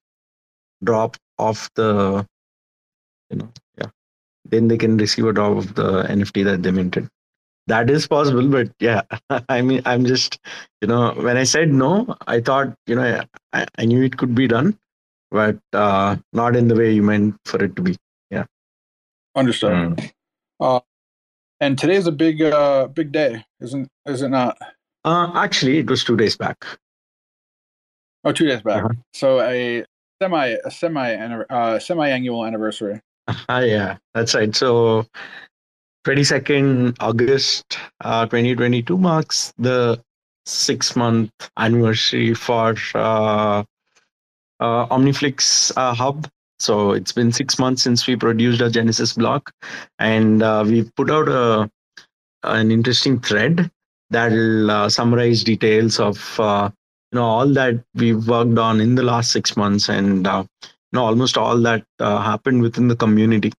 drop 0.85 1.17
of 1.39 1.69
the, 1.75 2.25
you 3.31 3.39
know, 3.39 3.53
yeah, 3.79 3.91
then 4.45 4.69
they 4.69 4.79
can 4.79 4.97
receive 4.97 5.27
a 5.27 5.33
drop 5.33 5.57
of 5.57 5.75
the 5.75 6.05
NFT 6.05 6.45
that 6.45 6.63
they 6.63 6.71
minted. 6.71 7.09
That 7.69 7.91
is 7.91 8.07
possible, 8.07 8.49
but 8.49 8.71
yeah, 8.81 9.03
I 9.51 9.61
mean, 9.61 9.83
I'm 9.85 10.07
just, 10.07 10.41
you 10.81 10.89
know, 10.89 11.13
when 11.13 11.37
I 11.37 11.45
said 11.45 11.71
no, 11.71 12.17
I 12.27 12.41
thought, 12.41 12.75
you 12.87 12.95
know, 12.95 13.23
I, 13.53 13.67
I 13.77 13.85
knew 13.85 14.03
it 14.03 14.17
could 14.17 14.35
be 14.35 14.49
done, 14.49 14.79
but 15.31 15.59
uh, 15.75 16.17
not 16.33 16.57
in 16.57 16.69
the 16.69 16.75
way 16.75 16.93
you 16.93 17.03
meant 17.03 17.37
for 17.45 17.63
it 17.63 17.77
to 17.77 17.83
be. 17.83 17.97
Yeah. 18.31 18.47
Understood. 19.37 19.73
Mm. 19.73 20.13
Uh, 20.59 20.81
and 21.61 21.79
today's 21.79 22.07
a 22.07 22.13
big, 22.13 22.41
uh, 22.41 22.87
big 22.87 23.13
day, 23.13 23.45
isn't 23.61 23.87
is 24.07 24.23
it 24.23 24.31
not? 24.31 24.57
Uh, 25.05 25.31
actually, 25.35 25.77
it 25.77 25.91
was 25.91 26.03
two 26.05 26.17
days 26.17 26.39
back. 26.39 26.65
Oh, 28.25 28.33
two 28.33 28.47
days 28.47 28.63
back. 28.63 28.85
Uh-huh. 28.85 28.95
So 29.13 29.41
a 29.43 29.85
semi, 30.23 30.57
a 30.65 30.71
semi, 30.71 31.45
uh, 31.51 31.79
semi-annual 31.79 32.47
anniversary. 32.47 33.03
Ah, 33.51 33.61
yeah, 33.61 33.99
that's 34.15 34.35
right. 34.35 34.57
So, 34.57 35.07
22nd 36.07 36.97
August 37.01 37.79
uh, 38.03 38.25
2022 38.25 38.97
marks 38.97 39.53
the 39.59 40.01
six 40.47 40.97
month 40.97 41.31
anniversary 41.59 42.35
for 42.35 42.75
uh, 42.95 43.63
uh, 44.61 44.87
Omniflix 44.87 45.73
uh, 45.77 45.95
Hub. 45.95 46.29
So, 46.61 46.91
it's 46.93 47.13
been 47.13 47.31
six 47.31 47.59
months 47.59 47.83
since 47.83 48.07
we 48.07 48.17
produced 48.17 48.61
a 48.61 48.69
Genesis 48.69 49.13
block, 49.13 49.53
and 50.01 50.43
uh, 50.43 50.65
we 50.67 50.91
put 50.97 51.11
out 51.11 51.29
a 51.29 51.71
an 52.43 52.73
interesting 52.73 53.21
thread 53.21 53.71
that'll 54.11 54.71
uh, 54.71 54.89
summarize 54.89 55.45
details 55.45 56.01
of 56.01 56.17
you 56.39 57.17
know 57.17 57.25
all 57.25 57.47
that 57.47 57.83
we've 57.95 58.27
worked 58.27 58.59
on 58.59 58.81
in 58.81 58.95
the 58.97 59.03
last 59.03 59.31
six 59.31 59.57
months 59.57 59.89
and 59.89 60.27
you 60.27 60.47
know 60.93 61.05
almost 61.05 61.37
all 61.37 61.61
that 61.61 61.85
happened 62.01 62.63
within 62.63 62.89
the 62.89 62.97
community 62.97 63.53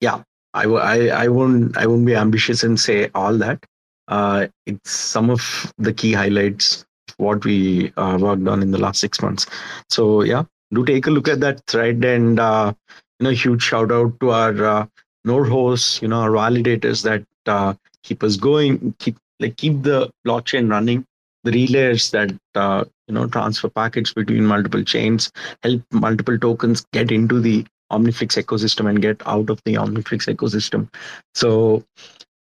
yeah 0.00 0.22
I, 0.54 0.64
I, 0.64 1.06
I 1.24 1.28
won't 1.28 1.76
i 1.76 1.86
won't 1.86 2.06
be 2.06 2.14
ambitious 2.14 2.62
and 2.62 2.78
say 2.78 3.10
all 3.14 3.36
that. 3.38 3.64
Uh, 4.08 4.48
it's 4.66 4.90
some 4.90 5.30
of 5.30 5.72
the 5.78 5.92
key 5.92 6.12
highlights 6.12 6.84
what 7.16 7.44
we 7.44 7.92
uh, 7.96 8.18
worked 8.20 8.48
on 8.48 8.62
in 8.62 8.70
the 8.70 8.78
last 8.78 9.00
six 9.00 9.22
months. 9.22 9.46
So 9.88 10.22
yeah 10.22 10.44
do 10.72 10.84
take 10.84 11.06
a 11.06 11.10
look 11.10 11.28
at 11.28 11.40
that 11.40 11.60
thread 11.66 12.04
and 12.04 12.38
uh, 12.38 12.72
you 13.18 13.24
know 13.24 13.30
huge 13.30 13.62
shout 13.62 13.90
out 13.92 14.18
to 14.20 14.30
our 14.30 14.64
uh, 14.64 14.86
node 15.24 15.48
hosts 15.48 16.00
you 16.02 16.08
know 16.08 16.20
our 16.20 16.30
validators 16.30 17.02
that 17.02 17.24
uh, 17.46 17.74
keep 18.02 18.22
us 18.22 18.36
going 18.36 18.94
keep 18.98 19.16
like 19.40 19.56
keep 19.56 19.82
the 19.82 20.10
blockchain 20.26 20.70
running 20.70 21.04
the 21.44 21.52
relays 21.52 22.10
that 22.10 22.32
uh, 22.54 22.84
you 23.08 23.14
know 23.14 23.26
transfer 23.26 23.68
packets 23.68 24.12
between 24.12 24.44
multiple 24.44 24.84
chains 24.84 25.30
help 25.62 25.82
multiple 25.92 26.38
tokens 26.38 26.84
get 26.92 27.10
into 27.10 27.40
the 27.40 27.66
omniflix 27.90 28.42
ecosystem 28.42 28.88
and 28.88 29.02
get 29.02 29.22
out 29.26 29.50
of 29.50 29.60
the 29.64 29.74
omniflix 29.74 30.32
ecosystem. 30.34 30.88
So 31.34 31.84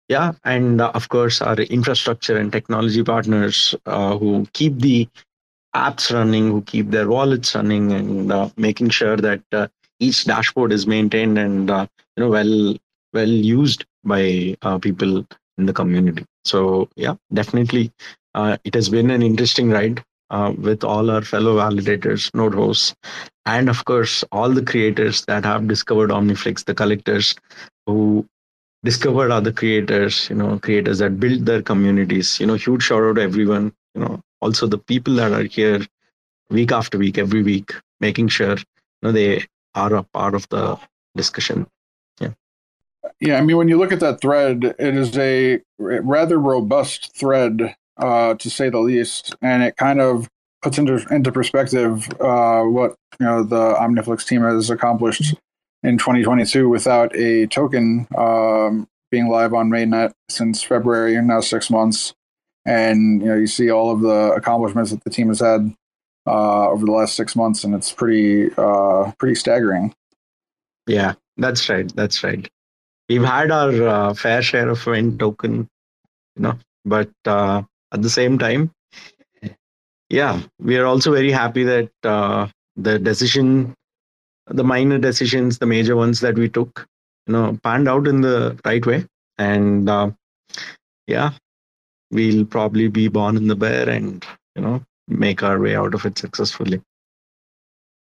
yeah 0.08 0.32
and 0.44 0.80
uh, 0.80 0.90
of 0.94 1.08
course 1.08 1.40
our 1.42 1.56
infrastructure 1.56 2.36
and 2.36 2.50
technology 2.50 3.02
partners 3.04 3.74
uh, 3.86 4.16
who 4.16 4.46
keep 4.52 4.78
the 4.78 5.08
apps 5.76 6.12
running 6.12 6.50
who 6.50 6.62
keep 6.62 6.90
their 6.90 7.08
wallets 7.08 7.54
running 7.54 7.92
and 7.92 8.32
uh, 8.32 8.48
making 8.56 8.88
sure 8.88 9.16
that 9.16 9.42
uh, 9.52 9.68
each 10.00 10.24
dashboard 10.24 10.72
is 10.72 10.86
maintained 10.86 11.38
and 11.38 11.70
uh, 11.70 11.86
you 12.16 12.24
know 12.24 12.30
well 12.30 12.74
well 13.12 13.28
used 13.28 13.84
by 14.04 14.56
people 14.80 15.26
in 15.58 15.66
the 15.66 15.72
community. 15.72 16.24
So 16.44 16.88
yeah 16.96 17.14
definitely 17.32 17.92
it 18.64 18.74
has 18.74 18.88
been 18.88 19.10
an 19.10 19.22
interesting 19.22 19.70
ride 19.70 20.02
uh, 20.30 20.52
with 20.58 20.84
all 20.84 21.10
our 21.10 21.22
fellow 21.22 21.56
validators, 21.56 22.32
node 22.34 22.54
hosts, 22.54 22.94
and 23.46 23.68
of 23.68 23.84
course, 23.84 24.24
all 24.30 24.50
the 24.50 24.64
creators 24.64 25.24
that 25.24 25.44
have 25.44 25.68
discovered 25.68 26.10
Omniflix, 26.10 26.64
the 26.64 26.74
collectors 26.74 27.34
who 27.86 28.26
discovered 28.84 29.30
other 29.30 29.52
creators, 29.52 30.28
you 30.28 30.36
know, 30.36 30.58
creators 30.58 30.98
that 30.98 31.18
build 31.18 31.46
their 31.46 31.62
communities. 31.62 32.38
You 32.38 32.46
know, 32.46 32.54
huge 32.54 32.82
shout 32.82 33.02
out 33.02 33.16
to 33.16 33.22
everyone. 33.22 33.72
You 33.94 34.02
know, 34.02 34.20
also 34.40 34.66
the 34.66 34.78
people 34.78 35.14
that 35.14 35.32
are 35.32 35.44
here 35.44 35.80
week 36.50 36.72
after 36.72 36.98
week, 36.98 37.18
every 37.18 37.42
week, 37.42 37.72
making 38.00 38.28
sure 38.28 38.56
you 38.56 39.02
know 39.02 39.12
they 39.12 39.46
are 39.74 39.94
a 39.94 40.02
part 40.02 40.34
of 40.34 40.48
the 40.50 40.78
discussion. 41.16 41.66
Yeah. 42.20 42.32
Yeah, 43.20 43.38
I 43.38 43.40
mean, 43.40 43.56
when 43.56 43.68
you 43.68 43.78
look 43.78 43.92
at 43.92 44.00
that 44.00 44.20
thread, 44.20 44.64
it 44.64 44.96
is 44.96 45.16
a 45.16 45.60
rather 45.78 46.38
robust 46.38 47.16
thread, 47.16 47.74
uh, 47.98 48.34
to 48.34 48.50
say 48.50 48.70
the 48.70 48.78
least, 48.78 49.34
and 49.42 49.62
it 49.62 49.76
kind 49.76 50.00
of 50.00 50.28
puts 50.62 50.78
into 50.78 51.04
into 51.10 51.32
perspective 51.32 52.08
uh, 52.20 52.62
what 52.62 52.94
you 53.20 53.26
know 53.26 53.42
the 53.42 53.74
Omniflix 53.74 54.26
team 54.26 54.42
has 54.42 54.70
accomplished 54.70 55.34
in 55.82 55.98
2022 55.98 56.68
without 56.68 57.14
a 57.14 57.46
token 57.46 58.06
um, 58.16 58.88
being 59.10 59.28
live 59.28 59.54
on 59.54 59.70
mainnet 59.70 60.12
since 60.28 60.62
February, 60.62 61.16
and 61.16 61.28
now 61.28 61.40
six 61.40 61.70
months, 61.70 62.14
and 62.64 63.22
you 63.22 63.28
know 63.28 63.36
you 63.36 63.46
see 63.46 63.70
all 63.70 63.90
of 63.90 64.00
the 64.00 64.32
accomplishments 64.32 64.90
that 64.90 65.02
the 65.04 65.10
team 65.10 65.28
has 65.28 65.40
had 65.40 65.74
uh, 66.26 66.68
over 66.68 66.84
the 66.84 66.92
last 66.92 67.14
six 67.14 67.34
months, 67.34 67.64
and 67.64 67.74
it's 67.74 67.92
pretty 67.92 68.50
uh, 68.56 69.10
pretty 69.18 69.34
staggering. 69.34 69.94
Yeah, 70.86 71.14
that's 71.36 71.68
right. 71.68 71.90
That's 71.94 72.22
right. 72.24 72.48
We've 73.08 73.24
had 73.24 73.50
our 73.50 73.88
uh, 73.88 74.14
fair 74.14 74.42
share 74.42 74.68
of 74.68 74.86
event 74.86 75.18
token, 75.18 75.68
you 76.36 76.42
know, 76.42 76.58
but 76.84 77.10
uh, 77.24 77.62
at 77.92 78.02
the 78.02 78.10
same 78.10 78.38
time, 78.38 78.70
yeah, 80.10 80.40
we 80.58 80.76
are 80.78 80.86
also 80.86 81.12
very 81.12 81.30
happy 81.30 81.64
that 81.64 81.90
uh, 82.02 82.48
the 82.76 82.98
decision, 82.98 83.74
the 84.46 84.64
minor 84.64 84.98
decisions, 84.98 85.58
the 85.58 85.66
major 85.66 85.96
ones 85.96 86.20
that 86.20 86.34
we 86.34 86.48
took, 86.48 86.86
you 87.26 87.32
know, 87.32 87.58
panned 87.62 87.88
out 87.88 88.06
in 88.06 88.22
the 88.22 88.58
right 88.64 88.84
way, 88.86 89.04
and 89.36 89.88
uh, 89.88 90.10
yeah, 91.06 91.32
we'll 92.10 92.44
probably 92.44 92.88
be 92.88 93.08
born 93.08 93.36
in 93.36 93.48
the 93.48 93.56
bear 93.56 93.88
and 93.88 94.24
you 94.56 94.62
know 94.62 94.82
make 95.06 95.42
our 95.42 95.58
way 95.58 95.76
out 95.76 95.94
of 95.94 96.04
it 96.06 96.18
successfully. 96.18 96.82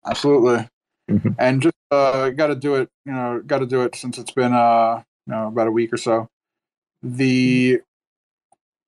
Absolutely. 0.06 0.68
Mhm. 1.10 1.34
and 1.40 1.60
just 1.60 1.74
uh, 1.90 2.30
got 2.30 2.48
to 2.48 2.54
do 2.54 2.76
it. 2.76 2.88
You 3.04 3.12
know, 3.12 3.42
got 3.44 3.58
to 3.58 3.66
do 3.66 3.82
it 3.82 3.96
since 3.96 4.16
it's 4.16 4.30
been 4.30 4.52
uh, 4.52 5.02
you 5.26 5.32
know 5.32 5.48
about 5.48 5.66
a 5.66 5.72
week 5.72 5.92
or 5.92 5.96
so. 5.96 6.28
The 7.02 7.80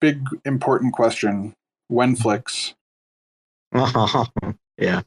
big 0.03 0.21
important 0.45 0.93
question: 0.93 1.55
when 1.89 2.15
flicks? 2.17 2.75
yeah, 4.77 5.01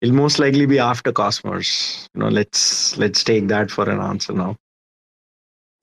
it'll 0.00 0.16
most 0.16 0.40
likely 0.40 0.66
be 0.66 0.80
after 0.80 1.12
Cosmos. 1.12 2.08
You 2.14 2.22
know, 2.22 2.28
let's 2.28 2.96
let's 2.96 3.22
take 3.22 3.46
that 3.48 3.70
for 3.70 3.88
an 3.88 4.00
answer 4.00 4.32
now. 4.32 4.56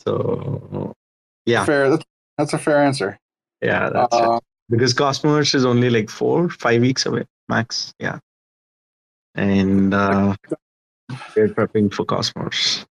So 0.04 0.94
yeah, 1.46 1.64
Fair. 1.64 1.90
That's, 1.92 2.06
that's 2.38 2.54
a 2.54 2.58
fair 2.58 2.84
answer. 2.84 3.18
yeah, 3.62 3.90
that's 3.90 4.16
it. 4.16 4.22
Uh, 4.22 4.40
because 4.70 4.94
Cosmos 4.94 5.54
is 5.54 5.66
only 5.66 5.90
like 5.90 6.10
four, 6.10 6.50
five 6.50 6.82
weeks 6.82 7.06
away 7.06 7.24
max. 7.48 7.94
Yeah, 8.00 8.20
and 9.36 9.94
uh, 9.94 10.36
we're 11.36 11.50
prepping 11.50 11.94
for 11.94 12.06
Cosmos. 12.06 12.86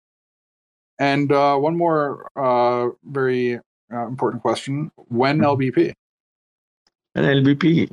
and 0.99 1.31
uh, 1.31 1.55
one 1.57 1.77
more 1.77 2.29
uh, 2.35 2.89
very 3.05 3.59
uh, 3.93 4.07
important 4.07 4.41
question: 4.41 4.91
when. 5.07 5.39
LBP? 5.39 5.93
And 7.15 7.25
LBP, 7.25 7.89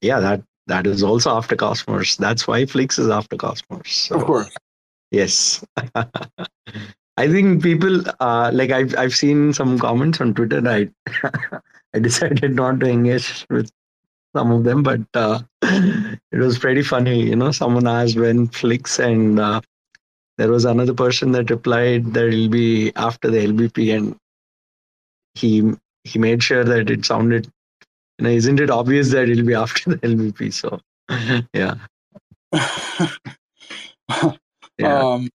yeah, 0.00 0.20
that 0.20 0.42
that 0.66 0.86
is 0.86 1.02
also 1.02 1.36
after 1.36 1.56
Cosmos. 1.56 2.16
That's 2.16 2.46
why 2.46 2.66
Flix 2.66 2.98
is 2.98 3.10
after 3.10 3.36
Cosmos. 3.36 3.90
So, 3.90 4.16
Of 4.16 4.24
course. 4.24 4.54
Yes. 5.10 5.64
I 7.16 7.28
think 7.28 7.62
people 7.62 8.02
uh, 8.20 8.50
like 8.52 8.70
I've 8.70 8.96
I've 8.96 9.14
seen 9.14 9.52
some 9.52 9.78
comments 9.78 10.20
on 10.20 10.34
Twitter. 10.34 10.62
I 10.66 10.88
I 11.94 12.00
decided 12.00 12.56
not 12.56 12.80
to 12.80 12.86
engage 12.86 13.46
with 13.50 13.70
some 14.34 14.50
of 14.50 14.64
them, 14.64 14.82
but 14.82 15.02
uh, 15.14 15.40
it 15.62 16.38
was 16.38 16.58
pretty 16.58 16.82
funny. 16.82 17.22
You 17.22 17.36
know, 17.36 17.52
someone 17.52 17.86
asked 17.86 18.16
when 18.16 18.48
Flix, 18.48 18.98
and 18.98 19.38
uh, 19.38 19.60
there 20.38 20.50
was 20.50 20.64
another 20.64 20.94
person 20.94 21.30
that 21.32 21.50
replied 21.50 22.14
that 22.14 22.26
it'll 22.26 22.48
be 22.48 22.92
after 22.96 23.30
the 23.30 23.46
LBP, 23.46 23.96
and 23.96 24.16
he 25.34 25.72
he 26.04 26.18
made 26.18 26.42
sure 26.42 26.64
that 26.64 26.90
it 26.90 27.04
sounded. 27.04 27.50
You 28.18 28.24
know, 28.24 28.30
isn't 28.30 28.60
it 28.60 28.70
obvious 28.70 29.10
that 29.10 29.28
it'll 29.28 29.44
be 29.44 29.54
after 29.54 29.90
the 29.90 29.96
LBP? 29.98 30.52
So, 30.52 30.80
yeah, 31.52 31.74
yeah. 34.78 35.00
um, 35.00 35.28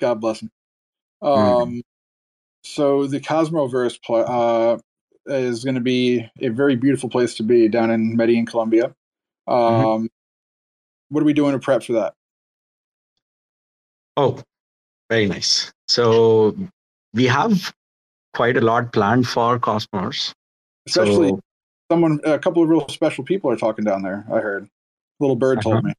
God 0.00 0.20
bless 0.20 0.40
him. 0.42 0.50
Mm. 1.22 1.62
Um, 1.62 1.82
so 2.62 3.06
the 3.06 3.20
Cosmoverse 3.20 4.02
pl- 4.02 4.26
uh, 4.28 4.78
is 5.26 5.64
going 5.64 5.74
to 5.74 5.80
be 5.80 6.28
a 6.40 6.48
very 6.48 6.76
beautiful 6.76 7.08
place 7.08 7.34
to 7.36 7.42
be 7.42 7.68
down 7.68 7.90
in 7.90 8.16
Medellin, 8.16 8.46
Colombia. 8.46 8.94
Um, 9.46 9.54
Mm-hmm. 9.56 10.06
What 11.10 11.22
are 11.22 11.26
we 11.26 11.32
doing 11.32 11.52
to 11.52 11.58
prep 11.58 11.82
for 11.82 11.94
that? 11.94 12.14
Oh, 14.16 14.42
very 15.08 15.26
nice. 15.26 15.72
So 15.86 16.54
we 17.14 17.26
have 17.26 17.74
quite 18.34 18.56
a 18.56 18.60
lot 18.60 18.92
planned 18.92 19.26
for 19.26 19.58
Cosmos. 19.58 20.34
Especially 20.86 21.30
So- 21.30 21.40
someone, 21.90 22.20
a 22.24 22.38
couple 22.38 22.62
of 22.62 22.68
real 22.68 22.86
special 22.88 23.24
people 23.24 23.50
are 23.50 23.56
talking 23.56 23.84
down 23.84 24.02
there. 24.02 24.24
I 24.32 24.40
heard. 24.40 24.68
Little 25.20 25.36
bird 25.36 25.62
told 25.62 25.84
Uh-huh. 25.84 25.88
me. 25.88 25.94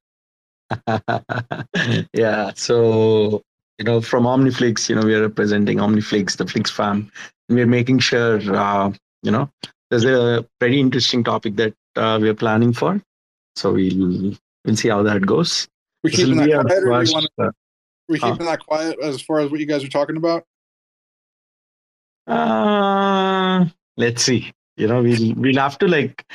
yeah. 2.14 2.52
So, 2.56 3.42
you 3.78 3.86
know, 3.86 4.02
from 4.02 4.24
Omniflix, 4.26 4.90
you 4.90 4.96
know, 4.96 5.02
we 5.02 5.16
are 5.16 5.22
representing 5.22 5.78
Omniflix, 5.80 6.38
the 6.38 6.46
Flix 6.46 6.70
fam. 6.72 7.12
And 7.48 7.58
we're 7.58 7.66
making 7.68 8.00
sure, 8.00 8.40
uh, 8.56 8.92
you 9.24 9.32
know, 9.32 9.50
there's 9.90 10.06
a 10.06 10.46
pretty 10.60 10.80
interesting 10.80 11.24
topic 11.24 11.56
that 11.56 11.74
uh, 11.96 12.20
we're 12.22 12.36
planning 12.36 12.74
for. 12.74 13.02
So 13.56 13.74
we'll, 13.74 14.36
we'll 14.64 14.76
see 14.76 14.90
how 14.90 15.02
that 15.04 15.26
goes. 15.26 15.68
We 16.04 16.12
keeping 16.12 16.38
that 16.38 16.66
quiet, 16.66 17.04
we 17.04 17.28
uh, 17.44 17.52
we 18.08 18.20
uh. 18.20 18.32
keeping 18.32 18.46
that 18.46 18.66
quiet 18.66 19.00
as 19.02 19.22
far 19.22 19.40
as 19.40 19.52
what 19.52 19.60
you 19.60 19.66
guys 19.66 19.84
are 19.84 19.90
talking 19.90 20.16
about? 20.16 20.46
Uh, 22.30 23.66
let's 23.98 24.24
see. 24.24 24.52
You 24.78 24.88
know, 24.88 25.02
we'll 25.04 25.34
we'll 25.36 25.58
have 25.58 25.78
to 25.80 25.88
like, 25.88 26.26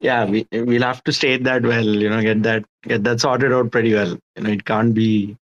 yeah, 0.00 0.24
we 0.24 0.46
we'll 0.52 0.82
have 0.82 1.04
to 1.04 1.12
state 1.12 1.44
that 1.44 1.62
well. 1.62 1.84
You 1.84 2.10
know, 2.10 2.22
get 2.22 2.42
that 2.44 2.64
get 2.84 3.04
that 3.04 3.20
sorted 3.20 3.52
out 3.52 3.70
pretty 3.72 3.92
well. 3.94 4.18
You 4.36 4.42
know, 4.42 4.50
it 4.50 4.64
can't 4.64 4.94
be. 4.94 5.36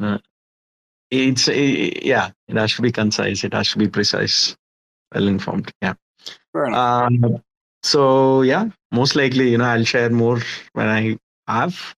Uh, 0.00 0.18
it's 1.10 1.48
eh, 1.48 1.90
yeah, 2.02 2.30
it 2.48 2.56
has 2.56 2.74
to 2.74 2.82
be 2.82 2.92
concise. 2.92 3.44
It 3.44 3.54
has 3.54 3.70
to 3.72 3.78
be 3.78 3.88
precise, 3.88 4.56
well 5.14 5.28
informed. 5.28 5.72
Yeah. 5.80 5.94
Um, 6.54 7.42
so 7.82 8.42
yeah, 8.42 8.66
most 8.92 9.14
likely, 9.16 9.50
you 9.50 9.58
know, 9.58 9.64
I'll 9.66 9.84
share 9.84 10.10
more 10.10 10.40
when 10.72 10.88
I 10.88 11.18
have. 11.46 11.94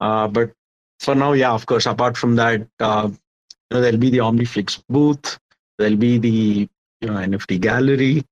Uh, 0.00 0.28
but 0.28 0.52
for 1.00 1.14
now, 1.14 1.32
yeah, 1.32 1.52
of 1.52 1.66
course. 1.66 1.86
Apart 1.86 2.16
from 2.16 2.36
that, 2.36 2.66
uh, 2.80 3.08
you 3.10 3.18
know, 3.70 3.80
there'll 3.80 3.98
be 3.98 4.10
the 4.10 4.18
OmniFlix 4.18 4.82
booth. 4.88 5.38
There'll 5.78 5.96
be 5.96 6.18
the 6.18 6.68
you 7.00 7.08
know 7.08 7.16
NFT 7.16 7.58
gallery. 7.58 8.24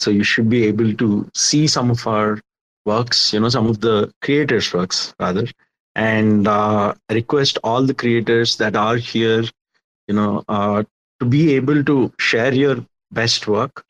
So 0.00 0.10
you 0.10 0.24
should 0.24 0.48
be 0.48 0.64
able 0.64 0.92
to 0.94 1.28
see 1.34 1.66
some 1.66 1.90
of 1.90 2.06
our 2.06 2.40
works. 2.84 3.32
You 3.32 3.40
know, 3.40 3.48
some 3.48 3.66
of 3.66 3.80
the 3.80 4.12
creators' 4.22 4.72
works 4.72 5.14
rather, 5.20 5.46
and 5.94 6.46
uh, 6.48 6.94
request 7.10 7.58
all 7.64 7.82
the 7.84 7.94
creators 7.94 8.56
that 8.56 8.76
are 8.76 8.96
here. 8.96 9.44
You 10.08 10.14
know, 10.14 10.44
uh, 10.48 10.84
to 11.20 11.26
be 11.26 11.54
able 11.54 11.82
to 11.84 12.12
share 12.18 12.52
your 12.52 12.84
best 13.12 13.46
work 13.46 13.84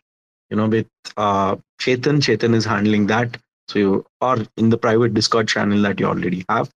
you 0.50 0.56
know 0.56 0.66
with 0.68 0.86
uh 1.16 1.56
chetan 1.80 2.20
chetan 2.26 2.54
is 2.54 2.64
handling 2.64 3.06
that 3.06 3.36
so 3.68 3.78
you 3.78 4.04
are 4.20 4.38
in 4.56 4.68
the 4.70 4.76
private 4.78 5.14
discord 5.14 5.48
channel 5.48 5.80
that 5.82 5.98
you 6.00 6.06
already 6.06 6.44
have 6.48 6.70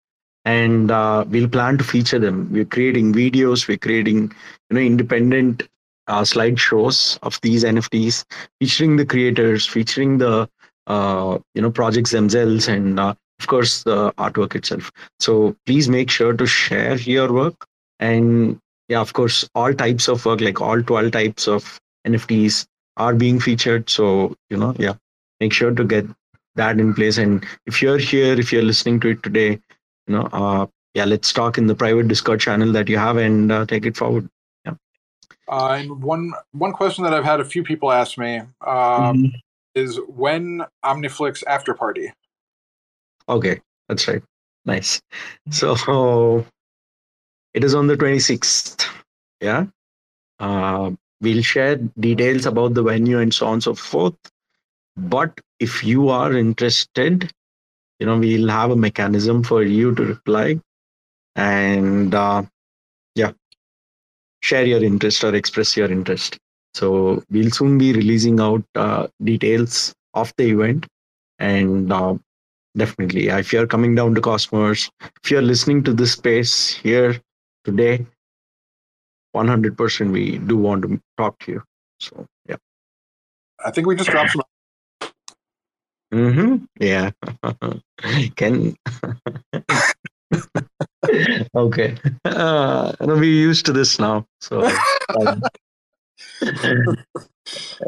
and 0.44 0.90
uh, 0.90 1.24
we'll 1.28 1.48
plan 1.48 1.76
to 1.78 1.84
feature 1.84 2.18
them 2.18 2.48
we're 2.52 2.64
creating 2.76 3.12
videos 3.12 3.66
we're 3.68 3.76
creating 3.88 4.32
you 4.70 4.74
know 4.74 4.80
independent 4.80 5.62
uh, 6.10 6.22
slideshows 6.22 7.18
of 7.22 7.40
these 7.42 7.64
nfts 7.64 8.24
featuring 8.60 8.96
the 8.96 9.06
creators 9.06 9.66
featuring 9.66 10.18
the 10.18 10.48
uh, 10.86 11.38
you 11.54 11.62
know 11.62 11.70
projects 11.70 12.10
themselves 12.10 12.68
and 12.68 12.98
uh, 12.98 13.14
of 13.38 13.46
course 13.46 13.84
the 13.84 14.12
artwork 14.18 14.54
itself. 14.54 14.90
So 15.18 15.56
please 15.66 15.88
make 15.88 16.10
sure 16.10 16.34
to 16.34 16.46
share 16.46 16.96
your 16.96 17.32
work. 17.32 17.66
And 18.00 18.58
yeah 18.88 19.00
of 19.00 19.12
course 19.12 19.48
all 19.54 19.72
types 19.72 20.08
of 20.08 20.24
work 20.26 20.40
like 20.40 20.60
all 20.60 20.82
12 20.82 21.12
types 21.12 21.46
of 21.46 21.80
nfts 22.06 22.66
are 22.96 23.14
being 23.14 23.38
featured. 23.40 23.88
So 23.88 24.34
you 24.50 24.56
know 24.56 24.74
yeah 24.78 24.94
make 25.40 25.52
sure 25.52 25.72
to 25.72 25.84
get 25.84 26.06
that 26.56 26.80
in 26.80 26.92
place. 26.94 27.18
And 27.18 27.46
if 27.66 27.80
you're 27.82 27.98
here 27.98 28.38
if 28.38 28.52
you're 28.52 28.70
listening 28.70 29.00
to 29.00 29.08
it 29.10 29.22
today 29.22 29.50
you 30.06 30.14
know 30.16 30.28
uh 30.32 30.66
yeah 30.94 31.04
let's 31.04 31.32
talk 31.32 31.56
in 31.56 31.66
the 31.66 31.74
private 31.74 32.08
discord 32.08 32.40
channel 32.40 32.72
that 32.72 32.88
you 32.88 32.98
have 32.98 33.16
and 33.16 33.52
uh, 33.52 33.64
take 33.64 33.86
it 33.86 33.96
forward 33.96 34.28
Uh, 35.50 35.78
and 35.80 36.02
one 36.02 36.32
one 36.52 36.72
question 36.72 37.04
that 37.04 37.14
I've 37.14 37.24
had 37.24 37.40
a 37.40 37.46
few 37.46 37.64
people 37.64 37.92
ask 37.92 38.18
me 38.18 38.42
um, 38.66 39.16
Mm-hmm. 39.16 39.26
is 39.74 40.00
when 40.08 40.64
Omniflix 40.84 41.44
after 41.48 41.74
party? 41.74 42.12
okay 43.28 43.60
that's 43.88 44.08
right. 44.08 44.22
Nice. 44.66 45.00
So 45.50 46.46
it 47.54 47.64
is 47.64 47.74
on 47.74 47.86
the 47.88 47.96
26th 47.96 48.86
yeah? 49.40 49.66
Uh 50.40 50.92
we'll 51.22 51.42
share 51.42 51.76
details 52.00 52.46
about 52.46 52.74
the 52.74 52.82
venue 52.82 53.18
and 53.20 53.34
so 53.34 53.46
on 53.46 53.54
and 53.54 53.62
so 53.62 53.74
forth. 53.74 54.16
But 54.96 55.40
if 55.60 55.84
you 55.84 56.08
are 56.10 56.32
interested 56.34 57.30
you 58.00 58.06
know 58.06 58.18
we'll 58.18 58.48
have 58.48 58.70
a 58.72 58.76
mechanism 58.76 59.42
for 59.44 59.62
you 59.62 59.94
to 59.96 60.04
reply. 60.04 60.60
And 61.36 62.14
uh, 62.14 62.44
share 64.40 64.64
your 64.64 64.82
interest 64.82 65.24
or 65.24 65.34
express 65.34 65.76
your 65.76 65.90
interest 65.90 66.38
so 66.74 67.22
we'll 67.30 67.50
soon 67.50 67.78
be 67.78 67.92
releasing 67.92 68.40
out 68.40 68.62
uh, 68.74 69.06
details 69.24 69.92
of 70.14 70.32
the 70.36 70.50
event 70.50 70.86
and 71.38 71.92
uh, 71.92 72.14
definitely 72.76 73.28
if 73.28 73.52
you're 73.52 73.66
coming 73.66 73.94
down 73.94 74.14
to 74.14 74.20
cosmos 74.20 74.90
if 75.22 75.30
you're 75.30 75.42
listening 75.42 75.82
to 75.82 75.92
this 75.92 76.12
space 76.12 76.68
here 76.68 77.20
today 77.64 78.06
100% 79.36 80.10
we 80.12 80.38
do 80.38 80.56
want 80.56 80.82
to 80.82 81.00
talk 81.16 81.38
to 81.40 81.52
you 81.52 81.62
so 81.98 82.26
yeah 82.48 82.56
I 83.64 83.70
think 83.70 83.86
we 83.86 83.94
just 83.96 84.10
dropped 84.10 84.30
some. 84.30 84.42
Mm-hmm. 86.12 86.64
Yeah. 86.80 87.10
Can. 88.36 88.76
okay. 91.54 91.96
Uh, 92.24 92.92
we're 93.00 93.24
used 93.24 93.66
to 93.66 93.72
this 93.72 93.98
now. 93.98 94.26
So. 94.40 94.64
um, 95.20 95.42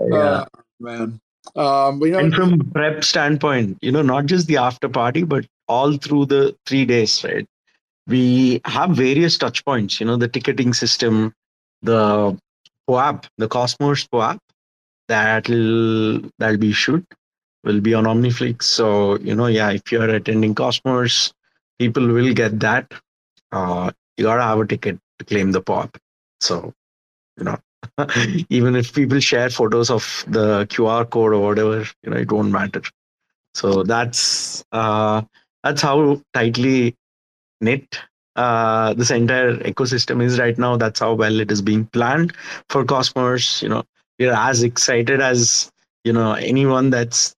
yeah. 0.08 0.16
Uh, 0.16 0.44
man. 0.80 1.20
Um, 1.56 2.00
you 2.00 2.12
know, 2.12 2.18
and 2.20 2.35
from 2.35 2.70
prep 2.70 3.04
standpoint, 3.04 3.78
you 3.82 3.90
know, 3.90 4.02
not 4.02 4.26
just 4.26 4.46
the 4.46 4.56
after 4.56 4.88
party, 4.88 5.22
but 5.24 5.44
all 5.68 5.96
through 5.96 6.26
the 6.26 6.56
three 6.66 6.85
days, 6.85 7.22
right? 7.24 7.46
We 8.06 8.61
have 8.64 8.90
various 8.90 9.37
touch 9.38 9.64
points. 9.64 10.00
You 10.00 10.06
know, 10.06 10.16
the 10.16 10.28
ticketing 10.28 10.72
system, 10.72 11.35
the 11.82 12.38
POAP, 12.88 13.26
the 13.38 13.48
Cosmos 13.48 14.06
POAP 14.06 14.38
that'll 15.08 16.20
that'll 16.38 16.58
be 16.58 16.70
issued 16.70 17.06
will 17.64 17.80
be 17.80 17.94
on 17.94 18.04
Omniflix. 18.04 18.62
So, 18.64 19.18
you 19.18 19.35
know, 19.35 19.46
yeah, 19.46 19.70
if 19.70 19.92
you're 19.92 20.08
attending 20.08 20.54
Cosmos, 20.54 21.32
people 21.78 22.06
will 22.06 22.32
get 22.35 22.58
that. 22.61 22.92
Uh, 23.52 23.90
you 24.16 24.24
gotta 24.24 24.42
have 24.42 24.58
a 24.60 24.66
ticket 24.66 24.98
to 25.18 25.24
claim 25.24 25.52
the 25.52 25.62
POAP. 25.62 25.96
So, 26.40 26.72
you 27.38 27.44
know, 27.44 27.58
even 28.48 28.76
if 28.76 28.94
people 28.94 29.20
share 29.20 29.50
photos 29.50 29.90
of 29.90 30.24
the 30.28 30.66
QR 30.66 31.08
code 31.08 31.32
or 31.32 31.40
whatever, 31.40 31.84
you 32.02 32.10
know, 32.10 32.16
it 32.16 32.30
won't 32.30 32.50
matter. 32.50 32.82
So 33.54 33.82
that's 33.82 34.64
uh, 34.72 35.22
that's 35.62 35.82
how 35.82 36.20
tightly 36.34 36.96
knit 37.60 38.00
uh, 38.36 38.94
this 38.94 39.10
entire 39.10 39.56
ecosystem 39.58 40.22
is 40.22 40.38
right 40.38 40.58
now. 40.58 40.76
That's 40.76 41.00
how 41.00 41.14
well 41.14 41.40
it 41.40 41.52
is 41.52 41.62
being 41.62 41.84
planned 41.86 42.34
for 42.68 42.84
Cosmos. 42.84 43.62
You 43.62 43.68
know, 43.68 43.84
we're 44.18 44.32
as 44.32 44.62
excited 44.62 45.20
as 45.20 45.70
you 46.04 46.12
know 46.12 46.32
anyone 46.32 46.90
that's 46.90 47.34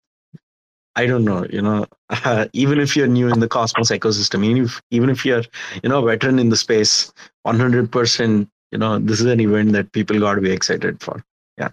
I 0.96 1.06
don't 1.06 1.24
know, 1.24 1.44
you 1.50 1.60
know, 1.60 1.86
uh, 2.10 2.46
even 2.52 2.78
if 2.78 2.96
you're 2.96 3.06
new 3.08 3.28
in 3.28 3.40
the 3.40 3.48
Cosmos 3.48 3.90
ecosystem, 3.90 4.44
even 4.44 4.64
if 4.64 4.80
even 4.90 5.10
if 5.10 5.24
you're, 5.24 5.42
you 5.82 5.88
know, 5.88 5.98
a 6.06 6.10
veteran 6.10 6.38
in 6.38 6.50
the 6.50 6.56
space, 6.56 7.12
100%, 7.46 8.48
you 8.70 8.78
know, 8.78 8.98
this 8.98 9.20
is 9.20 9.26
an 9.26 9.40
event 9.40 9.72
that 9.72 9.90
people 9.92 10.18
got 10.20 10.34
to 10.34 10.40
be 10.40 10.50
excited 10.52 11.02
for. 11.02 11.24
Yeah. 11.58 11.70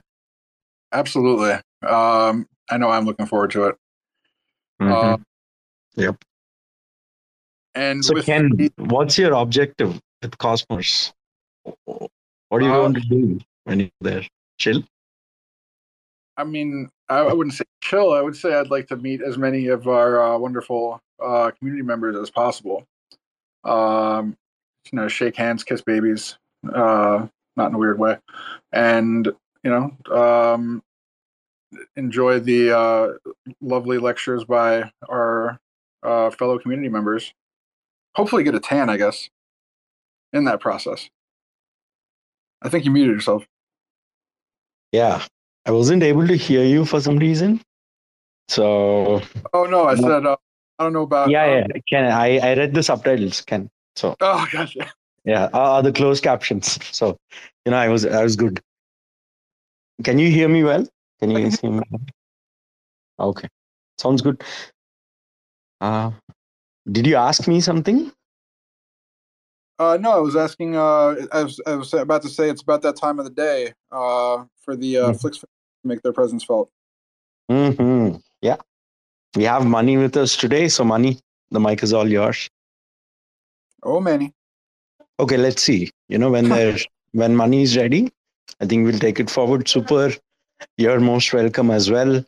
Absolutely. 0.91 1.53
Um, 1.87 2.47
I 2.69 2.77
know 2.77 2.89
I'm 2.89 3.05
looking 3.05 3.25
forward 3.27 3.51
to 3.51 3.65
it. 3.67 3.75
Uh, 4.79 5.17
Mhm. 5.17 5.23
Yep. 5.95 6.23
and 7.75 8.03
So, 8.03 8.21
Ken, 8.21 8.49
the- 8.55 8.71
what's 8.77 9.17
your 9.17 9.33
objective 9.33 10.01
with 10.21 10.37
Cosmos? 10.39 11.13
What 11.85 12.59
do 12.59 12.65
you 12.65 12.71
Uh, 12.73 12.81
want 12.81 12.95
to 12.95 13.01
do 13.01 13.39
when 13.65 13.79
you're 13.81 13.89
there? 14.01 14.23
Chill. 14.57 14.83
I 16.37 16.43
mean, 16.43 16.89
I, 17.11 17.33
wouldn't 17.33 17.55
say 17.55 17.65
chill. 17.81 18.13
I 18.13 18.21
would 18.21 18.35
say 18.35 18.53
I'd 18.53 18.71
like 18.71 18.87
to 18.87 18.95
meet 18.95 19.21
as 19.21 19.37
many 19.37 19.67
of 19.67 19.87
our 19.87 20.21
uh, 20.21 20.37
wonderful 20.37 21.01
uh, 21.23 21.51
community 21.57 21.83
members 21.83 22.15
as 22.17 22.29
possible. 22.29 22.85
Um, 23.63 24.37
you 24.91 24.97
know, 24.97 25.07
shake 25.07 25.35
hands, 25.35 25.63
kiss 25.63 25.81
babies, 25.81 26.37
uh, 26.73 27.27
not 27.55 27.69
in 27.69 27.75
a 27.75 27.77
weird 27.77 27.99
way, 27.99 28.17
and 28.71 29.31
you 29.63 29.69
know, 29.69 30.15
um, 30.15 30.81
enjoy 31.95 32.39
the 32.39 32.75
uh, 32.75 33.07
lovely 33.61 33.99
lectures 33.99 34.43
by 34.43 34.91
our 35.07 35.59
uh, 36.03 36.29
fellow 36.31 36.57
community 36.57 36.89
members. 36.89 37.33
Hopefully, 38.15 38.43
get 38.43 38.55
a 38.55 38.59
tan. 38.59 38.89
I 38.89 38.97
guess 38.97 39.29
in 40.33 40.45
that 40.45 40.59
process. 40.59 41.09
I 42.61 42.69
think 42.69 42.85
you 42.85 42.91
muted 42.91 43.15
yourself. 43.15 43.45
Yeah. 44.91 45.23
I 45.65 45.71
wasn't 45.71 46.03
able 46.03 46.27
to 46.27 46.35
hear 46.35 46.63
you 46.63 46.85
for 46.85 46.99
some 47.01 47.17
reason. 47.17 47.61
So 48.47 49.21
Oh 49.53 49.65
no, 49.65 49.85
I 49.85 49.95
said 49.95 50.25
uh, 50.25 50.37
I 50.79 50.83
don't 50.83 50.93
know 50.93 51.03
about. 51.03 51.29
yeah, 51.29 51.43
uh, 51.43 51.45
yeah, 51.45 51.67
Ken. 51.89 52.05
I 52.11 52.37
I 52.39 52.53
read 52.55 52.73
the 52.73 52.83
subtitles, 52.83 53.41
Ken. 53.41 53.69
So 53.95 54.15
Oh 54.21 54.47
gotcha. 54.51 54.91
yeah, 55.23 55.49
uh, 55.53 55.77
uh, 55.77 55.81
the 55.81 55.91
closed 55.91 56.23
captions. 56.23 56.79
So 56.95 57.17
you 57.65 57.71
know, 57.71 57.77
I 57.77 57.87
was 57.89 58.05
I 58.05 58.23
was 58.23 58.35
good. 58.35 58.59
Can 60.03 60.17
you 60.19 60.31
hear 60.31 60.49
me 60.49 60.63
well? 60.63 60.85
Can 61.19 61.31
you 61.31 61.37
I 61.37 61.41
can 61.41 61.49
guys 61.49 61.59
hear 61.59 61.71
me? 61.71 61.81
Okay, 63.19 63.47
sounds 63.99 64.21
good. 64.21 64.41
Uh, 65.79 66.11
did 66.91 67.05
you 67.05 67.15
ask 67.15 67.47
me 67.47 67.61
something? 67.61 68.11
Uh, 69.81 69.97
no, 69.97 70.11
I 70.11 70.19
was 70.19 70.35
asking. 70.35 70.75
Uh, 70.75 71.15
I 71.31 71.41
was, 71.41 71.59
I 71.65 71.73
was 71.73 71.91
about 71.95 72.21
to 72.21 72.29
say 72.29 72.51
it's 72.51 72.61
about 72.61 72.83
that 72.83 72.95
time 72.97 73.17
of 73.17 73.25
the 73.25 73.31
day. 73.31 73.73
Uh, 73.91 74.45
for 74.63 74.75
the 74.75 74.97
uh, 74.97 75.09
Mhm. 75.09 75.21
Flix 75.21 75.39
to 75.39 75.47
make 75.83 76.03
their 76.03 76.13
presence 76.13 76.43
felt. 76.43 76.69
hmm 77.49 78.09
Yeah, 78.43 78.57
we 79.35 79.43
have 79.45 79.65
Mani 79.65 79.97
with 79.97 80.15
us 80.17 80.37
today. 80.37 80.67
So 80.67 80.83
Mani, 80.83 81.17
the 81.49 81.59
mic 81.59 81.81
is 81.81 81.93
all 81.93 82.07
yours. 82.07 82.47
Oh, 83.81 83.99
Mani. 83.99 84.35
Okay, 85.19 85.37
let's 85.37 85.63
see. 85.63 85.89
You 86.09 86.19
know, 86.19 86.29
when 86.29 86.49
there's 86.57 86.85
when 87.13 87.35
Mani 87.35 87.63
is 87.63 87.75
ready, 87.75 88.11
I 88.59 88.67
think 88.67 88.85
we'll 88.85 88.99
take 88.99 89.19
it 89.19 89.31
forward. 89.31 89.67
Super. 89.67 90.13
You're 90.77 90.99
most 90.99 91.33
welcome 91.33 91.71
as 91.71 91.89
well. 91.89 92.23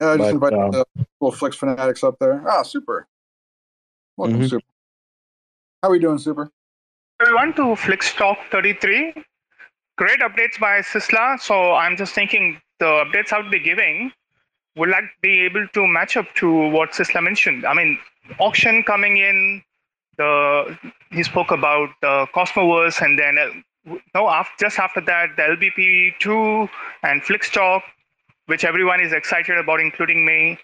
Yeah, 0.00 0.10
I 0.14 0.16
just 0.16 0.18
But, 0.18 0.34
invited 0.34 0.58
um, 0.58 0.70
the 0.72 0.84
little 1.20 1.36
Flix 1.38 1.54
fanatics 1.56 2.02
up 2.02 2.18
there. 2.18 2.42
Ah, 2.44 2.64
super. 2.64 3.06
Welcome, 4.16 4.40
Mhm. 4.40 4.48
super. 4.50 4.69
How 5.82 5.88
are 5.88 5.92
we 5.92 5.98
doing, 5.98 6.18
super? 6.18 6.50
everyone 7.22 7.54
to 7.54 7.74
Flix 7.74 8.12
Talk 8.14 8.36
33. 8.50 9.14
Great 9.96 10.20
updates 10.20 10.58
by 10.60 10.80
Sistla. 10.80 11.40
So 11.40 11.72
I'm 11.72 11.96
just 11.96 12.14
thinking 12.14 12.60
the 12.78 13.04
updates 13.04 13.32
I'll 13.32 13.48
be 13.50 13.60
giving 13.60 14.12
will 14.76 14.90
like 14.90 15.04
be 15.22 15.40
able 15.40 15.66
to 15.68 15.86
match 15.86 16.18
up 16.18 16.26
to 16.36 16.68
what 16.68 16.92
Sistla 16.92 17.22
mentioned. 17.22 17.64
I 17.64 17.72
mean, 17.72 17.98
auction 18.38 18.82
coming 18.82 19.16
in. 19.16 19.62
The 20.18 20.78
he 21.10 21.22
spoke 21.22 21.50
about 21.50 21.88
the 22.02 22.26
Cosmoverse, 22.34 23.00
and 23.00 23.18
then 23.18 23.38
uh, 23.38 23.94
no, 24.14 24.28
after, 24.28 24.66
just 24.66 24.78
after 24.78 25.00
that, 25.00 25.28
the 25.36 25.42
LBP 25.42 26.12
two 26.18 26.68
and 27.02 27.22
Flix 27.22 27.48
Talk, 27.50 27.82
which 28.46 28.64
everyone 28.64 29.00
is 29.00 29.14
excited 29.14 29.56
about, 29.56 29.80
including 29.80 30.26
me. 30.26 30.58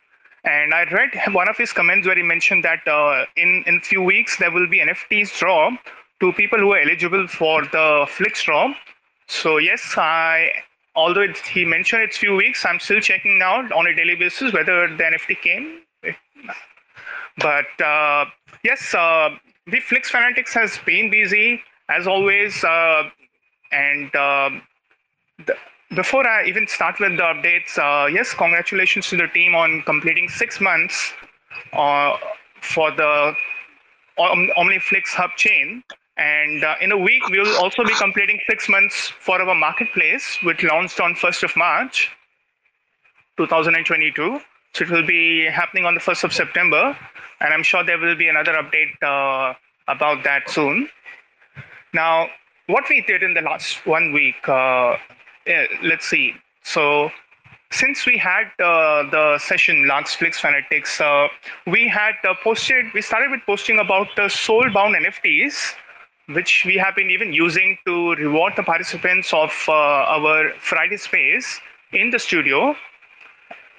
And 0.46 0.72
I 0.72 0.84
read 0.84 1.10
one 1.34 1.48
of 1.48 1.56
his 1.56 1.72
comments 1.72 2.06
where 2.06 2.16
he 2.16 2.22
mentioned 2.22 2.64
that 2.64 2.86
uh, 2.86 3.26
in 3.36 3.64
in 3.66 3.80
few 3.80 4.00
weeks 4.00 4.36
there 4.38 4.50
will 4.50 4.68
be 4.68 4.78
NFTs 4.78 5.36
draw 5.38 5.70
to 6.20 6.32
people 6.32 6.58
who 6.58 6.72
are 6.72 6.80
eligible 6.80 7.26
for 7.26 7.62
the 7.64 8.06
Flix 8.08 8.44
draw. 8.44 8.72
So 9.26 9.58
yes, 9.58 9.94
I 9.96 10.50
although 10.94 11.22
it's, 11.22 11.40
he 11.46 11.64
mentioned 11.64 12.02
it's 12.02 12.16
few 12.16 12.36
weeks, 12.36 12.64
I'm 12.64 12.78
still 12.78 13.00
checking 13.00 13.38
now 13.38 13.68
on 13.74 13.86
a 13.86 13.94
daily 13.94 14.14
basis 14.14 14.52
whether 14.52 14.88
the 14.88 15.02
NFT 15.02 15.40
came. 15.42 15.80
But 17.38 17.80
uh, 17.84 18.26
yes, 18.64 18.94
uh, 18.94 19.30
the 19.66 19.80
Flix 19.80 20.10
Fanatics 20.10 20.54
has 20.54 20.78
been 20.86 21.10
busy 21.10 21.60
as 21.88 22.06
always, 22.06 22.64
uh, 22.64 23.02
and 23.72 24.14
um 24.16 24.62
the, 25.44 25.56
before 25.94 26.26
I 26.26 26.46
even 26.46 26.66
start 26.66 26.98
with 26.98 27.16
the 27.16 27.22
updates, 27.22 27.78
uh, 27.78 28.06
yes, 28.06 28.34
congratulations 28.34 29.08
to 29.08 29.16
the 29.16 29.28
team 29.28 29.54
on 29.54 29.82
completing 29.82 30.28
six 30.28 30.60
months 30.60 31.12
uh, 31.72 32.16
for 32.60 32.90
the 32.90 33.34
Om- 34.18 34.50
OmniFlix 34.56 35.08
Hub 35.10 35.30
chain. 35.36 35.82
And 36.18 36.64
uh, 36.64 36.74
in 36.80 36.92
a 36.92 36.96
week, 36.96 37.28
we 37.28 37.38
will 37.38 37.56
also 37.58 37.84
be 37.84 37.94
completing 37.94 38.40
six 38.48 38.68
months 38.68 39.12
for 39.20 39.40
our 39.40 39.54
marketplace, 39.54 40.38
which 40.42 40.62
launched 40.64 40.98
on 40.98 41.14
1st 41.14 41.42
of 41.44 41.56
March 41.56 42.10
2022. 43.36 44.40
So 44.72 44.84
it 44.84 44.90
will 44.90 45.06
be 45.06 45.44
happening 45.44 45.84
on 45.84 45.94
the 45.94 46.00
1st 46.00 46.24
of 46.24 46.32
September. 46.32 46.96
And 47.40 47.52
I'm 47.52 47.62
sure 47.62 47.84
there 47.84 47.98
will 47.98 48.16
be 48.16 48.28
another 48.28 48.52
update 48.52 48.92
uh, 49.02 49.54
about 49.88 50.24
that 50.24 50.48
soon. 50.48 50.88
Now, 51.92 52.28
what 52.66 52.84
we 52.88 53.02
did 53.02 53.22
in 53.22 53.34
the 53.34 53.42
last 53.42 53.86
one 53.86 54.12
week, 54.12 54.48
uh, 54.48 54.96
let's 55.82 56.06
see. 56.06 56.34
So, 56.62 57.10
since 57.72 58.06
we 58.06 58.16
had 58.16 58.46
uh, 58.58 59.08
the 59.10 59.38
session 59.38 59.86
last 59.86 60.16
Flix 60.16 60.40
Fanatics, 60.40 61.00
uh, 61.00 61.28
we 61.66 61.88
had 61.88 62.14
uh, 62.24 62.34
posted, 62.42 62.86
we 62.94 63.02
started 63.02 63.30
with 63.30 63.40
posting 63.46 63.78
about 63.78 64.08
the 64.16 64.28
soul-bound 64.28 64.94
NFTs, 64.94 65.74
which 66.28 66.64
we 66.64 66.76
have 66.76 66.96
been 66.96 67.10
even 67.10 67.32
using 67.32 67.78
to 67.86 68.14
reward 68.14 68.54
the 68.56 68.62
participants 68.62 69.32
of 69.32 69.52
uh, 69.68 69.72
our 69.72 70.52
Friday 70.60 70.96
space 70.96 71.60
in 71.92 72.10
the 72.10 72.18
studio. 72.18 72.74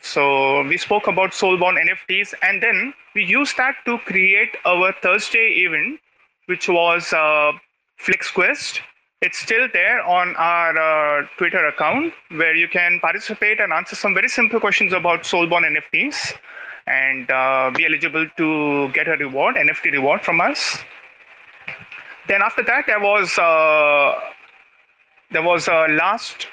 So 0.01 0.63
we 0.63 0.77
spoke 0.77 1.08
about 1.08 1.32
soulbound 1.32 1.77
NFTs, 1.84 2.34
and 2.41 2.62
then 2.62 2.93
we 3.15 3.23
used 3.23 3.58
that 3.58 3.75
to 3.86 3.97
create 3.99 4.56
our 4.65 4.93
Thursday 5.01 5.65
event, 5.65 5.99
which 6.45 6.69
was 6.69 7.12
uh, 7.12 7.51
FlixQuest. 7.99 8.80
It's 9.19 9.39
still 9.39 9.67
there 9.73 9.99
on 10.06 10.36
our 10.36 10.77
uh, 10.77 11.27
Twitter 11.38 11.65
account, 11.65 12.13
where 12.30 12.53
you 12.53 12.67
can 12.67 12.99
participate 13.01 13.60
and 13.60 13.73
answer 13.73 13.95
some 13.95 14.13
very 14.13 14.27
simple 14.27 14.60
questions 14.60 14.93
about 14.93 15.23
soulbound 15.23 15.65
NFTs, 15.65 16.38
and 16.86 17.32
uh, 17.32 17.71
be 17.75 17.86
eligible 17.88 18.27
to 18.38 18.89
get 18.89 19.08
a 19.08 19.17
reward, 19.17 19.56
NFT 19.56 19.91
reward 19.93 20.21
from 20.21 20.39
us. 20.39 20.77
Then 22.27 22.43
after 22.43 22.62
that, 22.62 22.84
there 22.86 22.99
was 22.99 23.36
uh, 23.39 24.19
there 25.32 25.41
was 25.41 25.67
a 25.67 25.88
last 25.89 26.45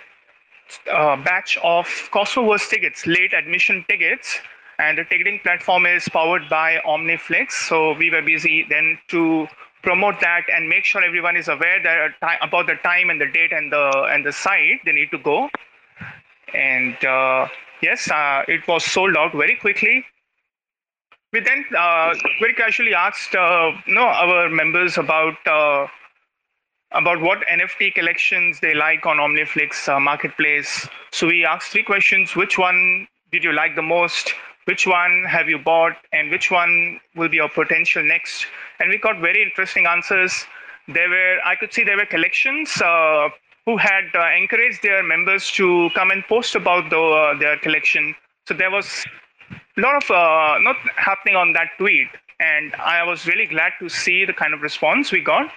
uh, 0.90 1.16
batch 1.16 1.58
of 1.62 1.86
Cosmoverse 2.12 2.70
tickets, 2.70 3.06
late 3.06 3.34
admission 3.34 3.84
tickets, 3.90 4.38
and 4.78 4.96
the 4.96 5.04
ticketing 5.04 5.38
platform 5.42 5.84
is 5.84 6.08
powered 6.08 6.48
by 6.48 6.80
OmniFlix. 6.86 7.52
So 7.68 7.92
we 7.92 8.10
were 8.10 8.22
busy 8.22 8.64
then 8.70 8.98
to 9.08 9.48
promote 9.84 10.20
that 10.20 10.44
and 10.52 10.68
make 10.68 10.84
sure 10.84 11.04
everyone 11.04 11.36
is 11.36 11.48
aware 11.48 11.80
that 11.82 12.12
uh, 12.22 12.36
about 12.42 12.66
the 12.66 12.74
time 12.82 13.10
and 13.10 13.20
the 13.20 13.26
date 13.26 13.52
and 13.52 13.70
the 13.70 13.84
and 14.10 14.24
the 14.24 14.32
site 14.32 14.80
they 14.84 14.92
need 14.92 15.10
to 15.10 15.18
go. 15.18 15.48
And 16.54 16.96
uh, 17.04 17.48
yes, 17.82 18.10
uh, 18.10 18.42
it 18.48 18.66
was 18.66 18.84
sold 18.84 19.16
out 19.16 19.32
very 19.32 19.56
quickly. 19.56 20.04
We 21.32 21.40
then 21.40 21.64
uh, 21.76 22.14
very 22.40 22.54
casually 22.54 22.94
asked 22.94 23.34
uh, 23.34 23.72
you 23.86 23.94
know, 23.94 24.06
our 24.06 24.48
members 24.48 24.96
about 24.98 25.36
uh, 25.46 25.86
about 26.92 27.20
what 27.20 27.40
NFT 27.52 27.94
collections 27.94 28.60
they 28.60 28.72
like 28.72 29.04
on 29.04 29.18
OmniFlix 29.18 29.88
uh, 29.88 30.00
marketplace. 30.00 30.88
So 31.12 31.26
we 31.26 31.44
asked 31.44 31.72
three 31.72 31.82
questions: 31.82 32.36
Which 32.36 32.56
one 32.56 33.06
did 33.32 33.44
you 33.44 33.52
like 33.52 33.74
the 33.76 33.82
most? 33.82 34.32
Which 34.64 34.86
one 34.86 35.24
have 35.28 35.48
you 35.48 35.58
bought? 35.58 35.96
And 36.12 36.30
which 36.30 36.50
one 36.50 37.00
will 37.14 37.28
be 37.28 37.36
your 37.36 37.48
potential 37.48 38.02
next? 38.02 38.46
And 38.80 38.90
we 38.90 38.98
got 38.98 39.20
very 39.20 39.42
interesting 39.42 39.86
answers. 39.86 40.46
There 40.88 41.08
were 41.08 41.38
I 41.44 41.54
could 41.56 41.72
see 41.72 41.84
there 41.84 41.96
were 41.96 42.06
collections 42.06 42.80
uh, 42.80 43.28
who 43.66 43.76
had 43.76 44.04
uh, 44.14 44.26
encouraged 44.36 44.82
their 44.82 45.02
members 45.02 45.50
to 45.52 45.90
come 45.94 46.10
and 46.10 46.22
post 46.24 46.54
about 46.54 46.90
the, 46.90 47.00
uh, 47.00 47.38
their 47.38 47.58
collection. 47.58 48.14
So 48.46 48.54
there 48.54 48.70
was 48.70 49.04
a 49.50 49.80
lot 49.80 50.02
of 50.02 50.10
uh, 50.10 50.58
not 50.60 50.76
happening 50.96 51.36
on 51.36 51.52
that 51.54 51.70
tweet, 51.78 52.08
and 52.40 52.74
I 52.74 53.02
was 53.04 53.26
really 53.26 53.46
glad 53.46 53.72
to 53.80 53.88
see 53.88 54.24
the 54.24 54.34
kind 54.34 54.52
of 54.52 54.60
response 54.60 55.12
we 55.12 55.20
got. 55.22 55.50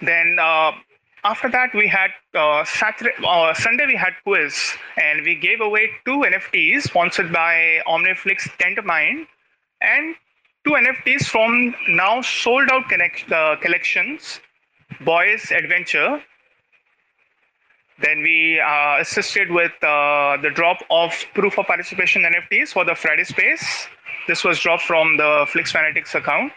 Then 0.00 0.36
uh, 0.40 0.72
after 1.24 1.48
that, 1.50 1.72
we 1.74 1.86
had 1.86 2.10
uh, 2.34 2.64
Saturday, 2.64 3.12
uh, 3.24 3.54
Sunday. 3.54 3.86
We 3.86 3.96
had 3.96 4.14
quiz, 4.24 4.74
and 4.96 5.22
we 5.24 5.36
gave 5.36 5.60
away 5.60 5.90
two 6.04 6.24
NFTs 6.26 6.82
sponsored 6.82 7.32
by 7.32 7.80
OmniFlix 7.86 8.50
Tendermine, 8.58 9.26
and 9.80 10.16
two 10.64 10.72
NFTs 10.72 11.26
from 11.26 11.74
now 11.88 12.22
sold 12.22 12.68
out 12.70 12.88
connect, 12.88 13.30
uh, 13.30 13.56
collections, 13.60 14.40
Boys 15.04 15.52
Adventure. 15.52 16.20
Then 18.00 18.22
we 18.22 18.58
uh, 18.58 18.98
assisted 19.00 19.50
with 19.50 19.72
uh, 19.82 20.38
the 20.42 20.50
drop 20.52 20.78
of 20.90 21.12
proof 21.34 21.56
of 21.56 21.66
participation 21.66 22.22
NFTs 22.22 22.70
for 22.70 22.84
the 22.84 22.96
Friday 22.96 23.24
space. 23.24 23.86
This 24.26 24.42
was 24.42 24.58
dropped 24.58 24.82
from 24.82 25.16
the 25.18 25.46
Flix 25.48 25.70
Fanatics 25.70 26.14
account. 26.16 26.52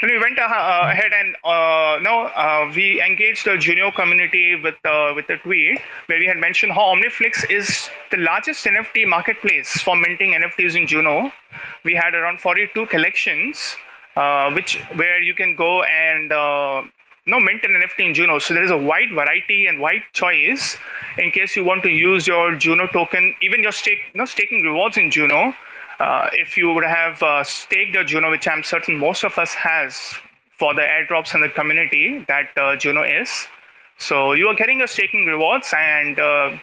Then 0.00 0.10
we 0.10 0.18
went 0.18 0.38
uh, 0.38 0.44
ahead 0.44 1.12
and 1.12 1.36
uh, 1.44 2.02
uh, 2.02 2.72
we 2.74 3.00
engaged 3.02 3.44
the 3.44 3.56
Juno 3.56 3.90
community 3.92 4.56
with 4.56 4.74
uh, 4.84 5.12
with 5.14 5.28
a 5.30 5.36
tweet 5.38 5.80
where 6.06 6.18
we 6.18 6.26
had 6.26 6.38
mentioned 6.38 6.72
how 6.72 6.94
OmniFlix 6.94 7.50
is 7.50 7.88
the 8.10 8.16
largest 8.16 8.64
NFT 8.64 9.06
marketplace 9.06 9.70
for 9.82 9.94
minting 9.94 10.32
NFTs 10.32 10.76
in 10.76 10.86
Juno. 10.86 11.32
We 11.84 11.94
had 11.94 12.14
around 12.14 12.40
42 12.40 12.86
collections, 12.86 13.76
which 14.54 14.80
where 14.94 15.20
you 15.20 15.34
can 15.34 15.54
go 15.54 15.82
and 15.84 16.32
no 17.26 17.38
mint 17.38 17.62
an 17.62 17.70
NFT 17.70 18.06
in 18.08 18.14
Juno. 18.14 18.38
So 18.40 18.54
there 18.54 18.64
is 18.64 18.70
a 18.70 18.76
wide 18.76 19.12
variety 19.14 19.66
and 19.66 19.80
wide 19.80 20.02
choice 20.12 20.76
in 21.18 21.30
case 21.30 21.54
you 21.54 21.64
want 21.64 21.82
to 21.84 21.90
use 21.90 22.26
your 22.26 22.56
Juno 22.56 22.86
token, 22.88 23.34
even 23.42 23.62
your 23.62 23.72
stake, 23.72 24.00
no 24.14 24.24
staking 24.24 24.62
rewards 24.62 24.96
in 24.96 25.10
Juno. 25.10 25.54
Uh, 26.00 26.28
if 26.32 26.56
you 26.56 26.72
would 26.72 26.84
have 26.84 27.22
uh, 27.22 27.44
staked 27.44 27.94
your 27.94 28.04
Juno, 28.04 28.30
which 28.30 28.48
I'm 28.48 28.62
certain 28.62 28.98
most 28.98 29.24
of 29.24 29.38
us 29.38 29.54
has 29.54 30.14
for 30.58 30.74
the 30.74 30.82
airdrops 30.82 31.34
and 31.34 31.42
the 31.42 31.48
community 31.48 32.24
that 32.28 32.48
uh, 32.56 32.76
Juno 32.76 33.02
is. 33.02 33.46
So 33.98 34.32
you 34.32 34.48
are 34.48 34.54
getting 34.54 34.78
your 34.78 34.88
staking 34.88 35.26
rewards, 35.26 35.72
and 35.76 36.18
uh, 36.18 36.56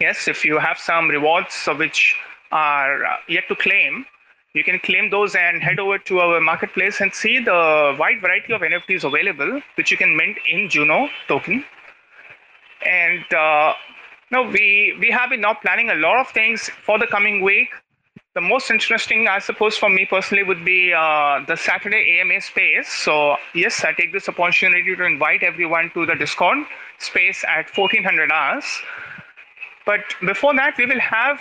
yes, 0.00 0.28
if 0.28 0.44
you 0.44 0.58
have 0.58 0.78
some 0.78 1.08
rewards 1.08 1.68
which 1.76 2.16
are 2.52 3.04
uh, 3.04 3.16
yet 3.28 3.44
to 3.48 3.56
claim, 3.56 4.06
you 4.54 4.64
can 4.64 4.78
claim 4.78 5.10
those 5.10 5.34
and 5.34 5.62
head 5.62 5.78
over 5.78 5.98
to 5.98 6.20
our 6.20 6.40
marketplace 6.40 7.00
and 7.00 7.12
see 7.12 7.38
the 7.38 7.94
wide 7.98 8.20
variety 8.22 8.54
of 8.54 8.62
NFTs 8.62 9.04
available, 9.04 9.60
which 9.74 9.90
you 9.90 9.96
can 9.96 10.16
mint 10.16 10.38
in 10.48 10.68
Juno 10.70 11.08
token. 11.28 11.64
And 12.86 13.34
uh, 13.34 13.74
no, 14.30 14.42
we 14.44 14.96
we 14.98 15.10
have 15.10 15.30
been 15.30 15.42
now 15.42 15.54
planning 15.54 15.90
a 15.90 15.94
lot 15.94 16.20
of 16.20 16.28
things 16.28 16.70
for 16.84 16.98
the 16.98 17.06
coming 17.06 17.42
week. 17.42 17.68
The 18.36 18.42
most 18.42 18.70
interesting, 18.70 19.28
I 19.28 19.38
suppose, 19.38 19.78
for 19.78 19.88
me 19.88 20.04
personally, 20.04 20.42
would 20.42 20.62
be 20.62 20.92
uh, 20.92 21.40
the 21.46 21.56
Saturday 21.56 22.20
AMA 22.20 22.42
space. 22.42 22.86
So 22.86 23.36
yes, 23.54 23.82
I 23.82 23.94
take 23.94 24.12
this 24.12 24.28
opportunity 24.28 24.94
to 24.94 25.04
invite 25.06 25.42
everyone 25.42 25.90
to 25.94 26.04
the 26.04 26.14
Discord 26.14 26.58
space 26.98 27.42
at 27.48 27.74
1400 27.74 28.30
hours. 28.30 28.66
But 29.86 30.00
before 30.20 30.54
that, 30.54 30.76
we 30.76 30.84
will 30.84 31.00
have 31.00 31.40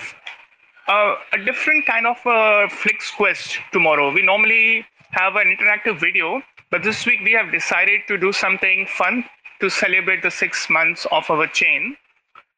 uh, 0.87 1.15
a 1.33 1.37
different 1.43 1.85
kind 1.85 2.07
of 2.07 2.15
a 2.25 2.69
Flix 2.69 3.11
quest 3.11 3.59
tomorrow. 3.73 4.13
We 4.13 4.21
normally 4.21 4.85
have 5.11 5.35
an 5.35 5.53
interactive 5.53 5.99
video, 5.99 6.41
but 6.71 6.81
this 6.81 7.05
week 7.05 7.19
we 7.25 7.33
have 7.33 7.51
decided 7.51 8.03
to 8.07 8.17
do 8.17 8.31
something 8.31 8.87
fun 8.87 9.25
to 9.59 9.69
celebrate 9.69 10.21
the 10.21 10.31
six 10.31 10.69
months 10.69 11.05
of 11.11 11.29
our 11.29 11.47
chain. 11.47 11.97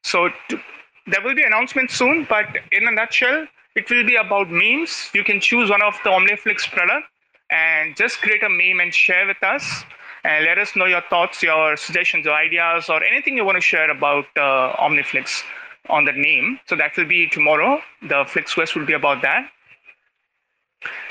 So 0.03 0.29
to, 0.49 0.61
there 1.07 1.23
will 1.23 1.33
be 1.33 1.41
announcements 1.41 1.95
soon, 1.95 2.27
but 2.29 2.45
in 2.71 2.87
a 2.87 2.91
nutshell, 2.91 3.47
it 3.77 3.89
will 3.91 4.03
be 4.03 4.15
about 4.15 4.49
memes. 4.49 5.09
You 5.13 5.23
can 5.23 5.39
choose 5.39 5.69
one 5.69 5.83
of 5.83 5.93
the 6.03 6.09
OmniFlix 6.09 6.69
product 6.71 7.05
and 7.51 7.95
just 7.95 8.19
create 8.21 8.41
a 8.41 8.49
meme 8.49 8.79
and 8.81 8.93
share 8.93 9.27
with 9.27 9.41
us 9.43 9.83
and 10.23 10.45
let 10.45 10.57
us 10.57 10.75
know 10.75 10.85
your 10.85 11.03
thoughts, 11.09 11.43
your 11.43 11.77
suggestions, 11.77 12.25
your 12.25 12.33
ideas, 12.33 12.89
or 12.89 13.03
anything 13.03 13.37
you 13.37 13.45
want 13.45 13.55
to 13.55 13.61
share 13.61 13.89
about 13.91 14.25
uh, 14.35 14.75
OmniFlix 14.87 15.43
on 15.89 16.05
the 16.05 16.11
name. 16.11 16.59
So 16.65 16.75
that 16.75 16.97
will 16.97 17.05
be 17.05 17.29
tomorrow. 17.29 17.79
The 18.01 18.25
Flix 18.27 18.55
Quest 18.55 18.75
will 18.75 18.85
be 18.85 18.93
about 18.93 19.21
that. 19.21 19.47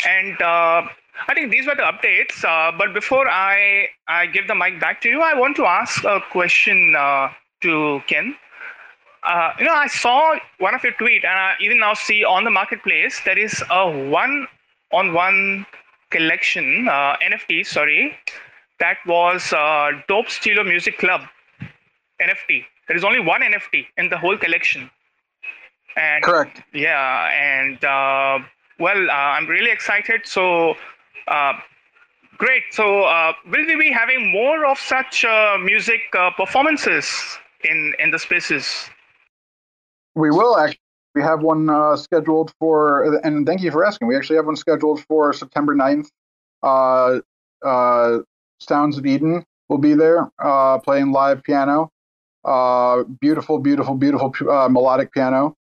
And 0.05 0.43
uh, 0.43 0.83
I 1.29 1.35
think 1.35 1.53
these 1.53 1.67
were 1.67 1.77
the 1.77 1.83
updates. 1.83 2.45
Uh, 2.45 2.77
but 2.77 2.93
before 2.93 3.29
I, 3.31 3.87
I 4.09 4.27
give 4.27 4.49
the 4.49 4.57
mic 4.57 4.81
back 4.81 5.01
to 5.03 5.09
you, 5.09 5.23
I 5.23 5.35
want 5.35 5.55
to 5.57 5.67
ask 5.67 6.03
a 6.03 6.21
question 6.33 6.95
uh, 6.99 7.29
to 7.63 8.03
Ken 8.09 8.37
uh, 9.27 9.53
you 9.59 9.65
know, 9.65 9.73
I 9.75 9.89
saw 9.89 10.37
one 10.59 10.75
of 10.75 10.83
your 10.83 10.93
tweet, 10.93 11.25
and 11.25 11.33
I 11.33 11.55
even 11.61 11.81
now 11.81 11.95
see 11.95 12.25
on 12.25 12.45
the 12.45 12.51
marketplace 12.51 13.21
there 13.25 13.39
is 13.39 13.63
a 13.71 13.91
one-on-one 13.91 15.67
collection 16.11 16.89
uh, 16.89 17.17
NFT. 17.23 17.67
Sorry, 17.67 18.17
that 18.81 18.99
was 19.07 19.53
uh, 19.53 19.91
Dope 20.09 20.31
Stilo 20.31 20.65
Music 20.65 20.99
Club 20.99 21.23
NFT. 22.21 22.65
There 22.89 22.97
is 22.97 23.05
only 23.05 23.21
one 23.21 23.43
NFT 23.43 23.87
in 23.97 24.09
the 24.09 24.19
whole 24.19 24.39
collection. 24.39 24.91
And 25.97 26.23
correct. 26.23 26.63
Yeah, 26.73 27.31
and 27.33 27.83
uh, 27.85 28.39
well, 28.79 29.11
uh, 29.11 29.13
I'm 29.13 29.47
really 29.47 29.71
excited. 29.71 30.23
So. 30.25 30.75
Uh, 31.29 31.55
great. 32.39 32.63
So, 32.71 33.03
uh, 33.03 33.33
will 33.47 33.67
we 33.67 33.75
be 33.75 33.91
having 33.91 34.31
more 34.31 34.65
of 34.65 34.79
such 34.79 35.25
uh, 35.25 35.59
music 35.61 36.03
uh, 36.17 36.31
performances 36.31 37.11
in 37.65 37.95
in 37.99 38.13
the 38.13 38.19
spaces? 38.21 38.89
We 40.17 40.31
will 40.31 40.59
actually. 40.59 40.81
We 41.15 41.23
have 41.23 41.41
one 41.41 41.71
uh, 41.71 41.97
scheduled 41.97 42.53
for, 42.59 43.17
and 43.25 43.47
thank 43.47 43.63
you 43.63 43.71
for 43.71 43.87
asking. 43.87 44.07
We 44.07 44.17
actually 44.17 44.37
have 44.37 44.45
one 44.45 44.57
scheduled 44.57 45.03
for 45.07 45.33
September 45.33 45.75
9th. 45.75 46.09
Uh, 46.63 47.21
uh, 47.67 48.19
Sounds 48.61 48.99
of 48.99 49.07
Eden 49.07 49.43
will 49.71 49.79
be 49.79 49.95
there 49.95 50.31
uh, 50.39 50.79
playing 50.79 51.13
live 51.13 51.43
piano. 51.43 51.91
Uh, 52.45 53.05
beautiful, 53.21 53.59
beautiful, 53.59 53.95
beautiful 53.95 54.31
uh, 54.51 54.69
melodic 54.69 55.11
piano. 55.11 55.55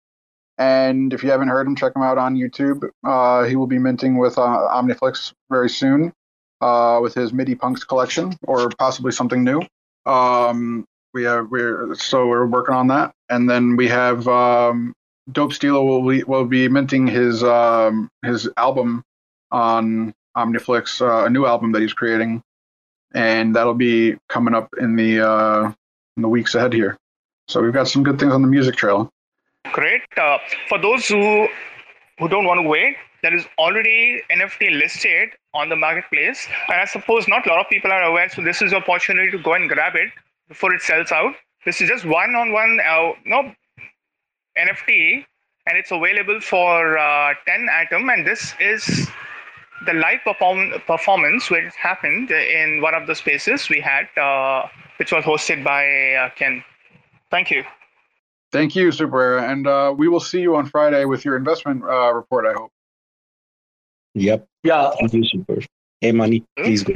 And 0.58 1.14
if 1.14 1.24
you 1.24 1.32
haven't 1.32 1.48
heard 1.48 1.68
him, 1.68 1.76
check 1.76 1.96
him 1.96 2.02
out 2.02 2.18
on 2.18 2.36
YouTube. 2.36 2.88
Uh, 3.06 3.44
he 3.44 3.56
will 3.56 3.68
be 3.68 3.80
minting 3.80 4.18
with 4.18 4.38
uh, 4.38 4.42
Omniflix 4.42 5.34
very 5.50 5.70
soon 5.70 6.14
uh, 6.62 7.00
with 7.02 7.14
his 7.14 7.34
MIDI 7.34 7.56
Punks 7.56 7.84
collection 7.84 8.34
or 8.44 8.70
possibly 8.78 9.12
something 9.12 9.44
new. 9.44 9.62
Um, 10.06 10.86
we 11.16 11.24
have 11.24 11.50
we're 11.50 11.96
so 11.96 12.28
we're 12.28 12.46
working 12.46 12.76
on 12.76 12.88
that, 12.90 13.16
and 13.30 13.50
then 13.50 13.78
we 13.78 13.88
have 13.88 14.28
um, 14.28 14.94
Dope 15.32 15.54
Stilo 15.54 15.84
will 15.84 16.08
be, 16.08 16.24
will 16.24 16.46
be 16.46 16.68
minting 16.68 17.08
his 17.08 17.42
um, 17.44 18.10
his 18.24 18.48
album 18.58 19.02
on 19.50 20.14
Omniflix, 20.38 21.02
uh, 21.02 21.26
a 21.26 21.30
new 21.30 21.46
album 21.46 21.72
that 21.72 21.82
he's 21.82 21.94
creating, 21.94 22.44
and 23.14 23.56
that'll 23.56 23.74
be 23.74 24.16
coming 24.30 24.54
up 24.54 24.70
in 24.80 24.96
the 24.98 25.28
uh, 25.28 25.72
in 26.18 26.22
the 26.22 26.30
weeks 26.30 26.54
ahead 26.54 26.74
here. 26.74 26.98
So 27.48 27.62
we've 27.62 27.74
got 27.74 27.88
some 27.88 28.04
good 28.04 28.20
things 28.20 28.34
on 28.34 28.42
the 28.42 28.48
music 28.48 28.76
trail. 28.76 29.10
Great. 29.72 30.02
Uh, 30.18 30.38
for 30.68 30.78
those 30.78 31.08
who 31.08 31.48
who 32.20 32.28
don't 32.28 32.46
want 32.46 32.60
to 32.62 32.68
wait, 32.68 32.98
there 33.24 33.34
is 33.34 33.46
already 33.58 34.22
NFT 34.30 34.78
listed 34.78 35.30
on 35.54 35.70
the 35.70 35.78
marketplace, 35.78 36.46
and 36.68 36.82
I 36.82 36.86
suppose 36.86 37.26
not 37.30 37.48
a 37.48 37.50
lot 37.50 37.62
of 37.62 37.70
people 37.70 37.92
are 37.92 38.04
aware. 38.04 38.30
So 38.30 38.42
this 38.42 38.62
is 38.62 38.74
an 38.74 38.84
opportunity 38.84 39.32
to 39.32 39.38
go 39.38 39.54
and 39.54 39.70
grab 39.70 39.96
it 39.96 40.12
before 40.48 40.74
it 40.74 40.82
sells 40.82 41.12
out. 41.12 41.34
This 41.66 41.82
is 41.82 41.90
just 41.90 42.06
one 42.06 42.36
on 42.36 42.52
one, 42.52 42.80
uh, 42.88 43.12
no 43.26 43.52
NFT, 44.58 45.26
and 45.68 45.78
it's 45.78 45.92
available 45.92 46.40
for 46.40 46.98
uh, 46.98 47.34
10 47.48 47.68
Atom. 47.72 48.10
And 48.10 48.26
this 48.26 48.54
is 48.60 49.08
the 49.86 49.94
live 49.94 50.20
perform- 50.24 50.74
performance 50.86 51.50
which 51.50 51.74
happened 51.76 52.32
in 52.32 52.82
one 52.82 52.94
of 52.94 53.08
the 53.08 53.16
spaces 53.16 53.70
we 53.70 53.82
had, 53.82 54.08
uh, 54.18 54.68
which 54.98 55.12
was 55.12 55.24
hosted 55.24 55.64
by 55.64 56.14
uh, 56.14 56.30
Ken. 56.36 56.64
Thank 57.32 57.52
you. 57.52 57.64
Thank 58.52 58.76
you, 58.76 58.92
Super 58.92 59.40
And 59.40 59.68
uh, 59.68 59.94
we 59.98 60.08
will 60.08 60.20
see 60.20 60.40
you 60.40 60.56
on 60.56 60.68
Friday 60.68 61.04
with 61.06 61.26
your 61.26 61.36
investment 61.36 61.84
uh, 61.84 62.14
report, 62.14 62.46
I 62.46 62.54
hope. 62.54 62.72
Yep. 64.14 64.48
Yeah. 64.64 64.92
Thank 65.00 65.14
you, 65.14 65.26
Super. 65.26 65.60
Hey, 66.00 66.12
Mani, 66.12 66.46
please 66.58 66.84
go. 66.84 66.94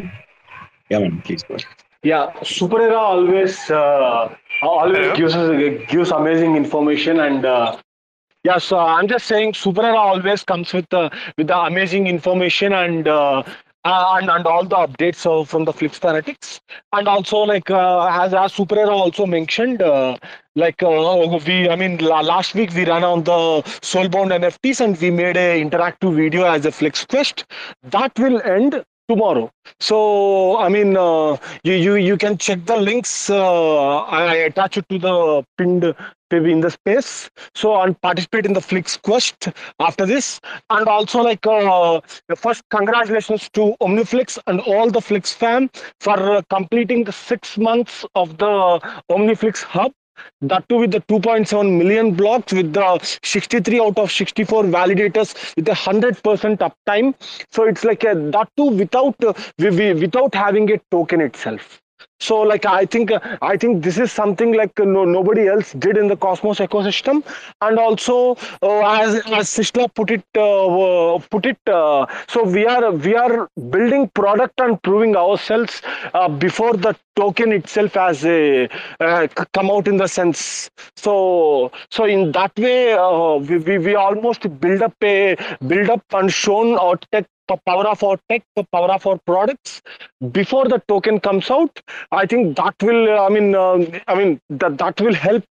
Yeah, 0.90 1.00
man, 1.00 1.22
please 1.22 1.44
go. 1.44 1.58
Yeah, 2.04 2.32
Super 2.44 2.82
Era 2.82 2.98
always 2.98 3.70
uh, 3.70 4.34
always 4.62 5.18
gives 5.18 5.36
us 5.36 5.88
gives 5.90 6.12
amazing 6.12 6.56
information 6.56 7.20
and 7.20 7.46
uh, 7.46 7.78
yeah. 8.44 8.58
So 8.58 8.80
I'm 8.80 9.08
just 9.08 9.26
saying, 9.26 9.54
Super 9.56 9.82
Era 9.84 9.98
always 9.98 10.44
comes 10.44 10.72
with 10.72 10.88
the 10.90 11.12
with 11.38 11.48
the 11.48 11.58
amazing 11.58 12.08
information 12.08 12.74
and. 12.74 13.08
Uh, 13.08 13.44
uh, 13.86 14.18
and, 14.20 14.30
and 14.30 14.46
all 14.46 14.66
the 14.66 14.76
updates 14.76 15.26
uh, 15.26 15.46
from 15.46 15.64
the 15.64 15.72
Flix 15.72 15.98
Fanatics, 15.98 16.60
and 16.92 17.08
also 17.08 17.38
like 17.38 17.72
uh, 17.72 18.08
as 18.08 18.34
as 18.34 18.52
Super 18.52 18.78
Era 18.78 18.90
also 18.90 19.26
mentioned, 19.26 19.82
uh, 19.82 20.18
like 20.56 20.84
uh, 20.84 21.40
we 21.48 21.70
I 21.70 21.78
mean 21.78 21.98
la- 22.00 22.20
last 22.20 22.54
week 22.56 22.74
we 22.74 22.86
ran 22.86 23.06
on 23.06 23.24
the 23.24 23.62
Soulbound 23.82 24.32
NFTs 24.38 24.82
and 24.82 25.00
we 25.00 25.12
made 25.12 25.38
a 25.38 25.64
interactive 25.64 26.14
video 26.14 26.44
as 26.44 26.66
a 26.66 26.74
Flix 26.74 27.06
Quest 27.06 27.46
that 27.84 28.12
will 28.20 28.42
end 28.42 28.84
tomorrow. 29.10 29.52
So 29.80 30.58
I 30.58 30.70
mean, 30.70 30.96
uh, 30.96 31.38
you 31.64 31.74
you 31.74 31.96
you 31.96 32.18
can 32.18 32.38
check 32.38 32.66
the 32.66 32.78
links. 32.78 33.30
Uh, 33.30 33.98
I 34.04 34.36
attach 34.50 34.78
it 34.78 34.88
to 34.90 35.00
the 35.00 35.44
pinned 35.58 35.94
maybe 36.32 36.52
in 36.52 36.62
the 36.62 36.70
space. 36.70 37.30
So 37.56 37.82
and 37.82 38.00
participate 38.02 38.46
in 38.46 38.54
the 38.54 38.62
Flix 38.62 38.98
Quest 38.98 39.50
after 39.80 40.06
this, 40.06 40.40
and 40.70 40.88
also 40.88 41.22
like 41.22 41.46
uh, 41.46 42.02
first 42.36 42.64
congratulations 42.70 43.50
to 43.54 43.76
OmniFlix 43.82 44.38
and 44.48 44.62
all 44.62 44.90
the 44.90 45.02
Flix 45.02 45.34
fam 45.34 45.70
for 46.00 46.18
uh, 46.38 46.42
completing 46.50 47.04
the 47.04 47.12
six 47.12 47.58
months 47.58 48.06
of 48.16 48.38
the 48.38 48.80
OmniFlix 49.10 49.64
Hub 49.64 49.92
that 50.42 50.68
too 50.70 50.78
with 50.78 50.92
the 50.92 51.02
2.7 51.02 51.78
million 51.78 52.14
blocks 52.14 52.54
with 52.54 52.74
the 52.74 53.00
63 53.24 53.80
out 53.80 53.98
of 53.98 54.12
64 54.12 54.64
validators 54.64 55.56
with 55.56 55.68
a 55.68 55.72
100% 55.72 56.58
uptime. 56.58 57.14
So 57.52 57.64
it's 57.64 57.84
like 57.84 58.04
a, 58.04 58.16
that 58.16 58.50
too 58.58 58.68
without 58.68 59.16
uh, 59.24 59.34
without 59.58 60.34
having 60.34 60.72
a 60.72 60.80
token 60.92 61.22
itself 61.22 61.82
so 62.20 62.40
like 62.42 62.66
i 62.66 62.86
think 62.86 63.12
i 63.42 63.56
think 63.58 63.84
this 63.84 63.98
is 63.98 64.12
something 64.12 64.54
like 64.54 64.78
no, 64.80 65.06
nobody 65.06 65.48
else 65.48 65.74
did 65.74 65.98
in 65.98 66.08
the 66.08 66.16
cosmos 66.16 66.60
ecosystem. 66.60 67.24
And 67.62 67.78
also 67.80 68.36
uh, 68.62 68.80
as 69.02 69.16
as 69.40 69.50
Sistla 69.50 69.94
put 69.94 70.12
it 70.12 70.24
uh, 70.38 71.20
put 71.30 71.46
it 71.46 71.58
uh, 71.68 72.06
so 72.28 72.44
we 72.44 72.66
are 72.66 72.92
we 72.92 73.16
are 73.16 73.48
building 73.70 74.10
product 74.10 74.60
and 74.60 74.82
proving 74.84 75.16
ourselves 75.16 75.82
uh, 76.14 76.28
before 76.28 76.74
the 76.74 76.96
token 77.16 77.52
itself 77.52 77.94
has 77.94 78.26
a 78.26 78.68
come 79.54 79.70
out 79.70 79.88
in 79.88 79.98
the 79.98 80.08
sense. 80.08 80.70
So 80.96 81.72
so 81.92 82.06
in 82.06 82.32
that 82.34 82.58
way 82.58 82.96
we, 83.40 83.58
we 83.58 83.78
we 83.78 83.96
almost 83.96 84.48
build 84.60 84.82
up 84.82 84.94
a 85.04 85.36
build 85.68 85.90
up 85.90 86.04
and 86.12 86.32
shown 86.32 86.78
our 86.78 86.98
tech 87.12 87.26
power 87.58 87.88
of 87.88 88.04
our 88.04 88.18
tech, 88.30 88.44
the 88.56 88.64
power 88.72 88.92
of 88.92 89.06
our 89.06 89.18
products 89.26 89.82
before 90.32 90.68
the 90.68 90.82
token 90.88 91.20
comes 91.20 91.50
out. 91.52 91.80
I 92.12 92.26
think 92.26 92.58
that 92.58 92.76
will, 92.82 93.20
I 93.20 93.30
mean, 93.30 93.56
uh, 93.56 93.86
I 94.08 94.16
mean 94.16 94.40
that 94.50 94.78
that 94.78 95.00
will 95.02 95.14
help 95.14 95.44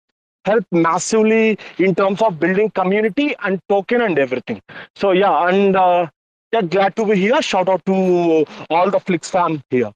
help 0.45 0.65
massively 0.71 1.57
in 1.77 1.93
terms 1.93 2.21
of 2.21 2.39
building 2.39 2.71
community 2.71 3.35
and 3.43 3.59
token 3.67 4.01
and 4.01 4.17
everything. 4.17 4.61
So 4.95 5.11
yeah, 5.11 5.49
and 5.49 5.75
uh, 5.75 6.07
yeah, 6.51 6.61
glad 6.61 6.95
to 6.95 7.05
be 7.05 7.15
here. 7.15 7.41
Shout 7.41 7.69
out 7.69 7.85
to 7.85 8.45
all 8.69 8.89
the 8.89 8.99
Flix 8.99 9.29
fam 9.29 9.61
here. 9.69 9.91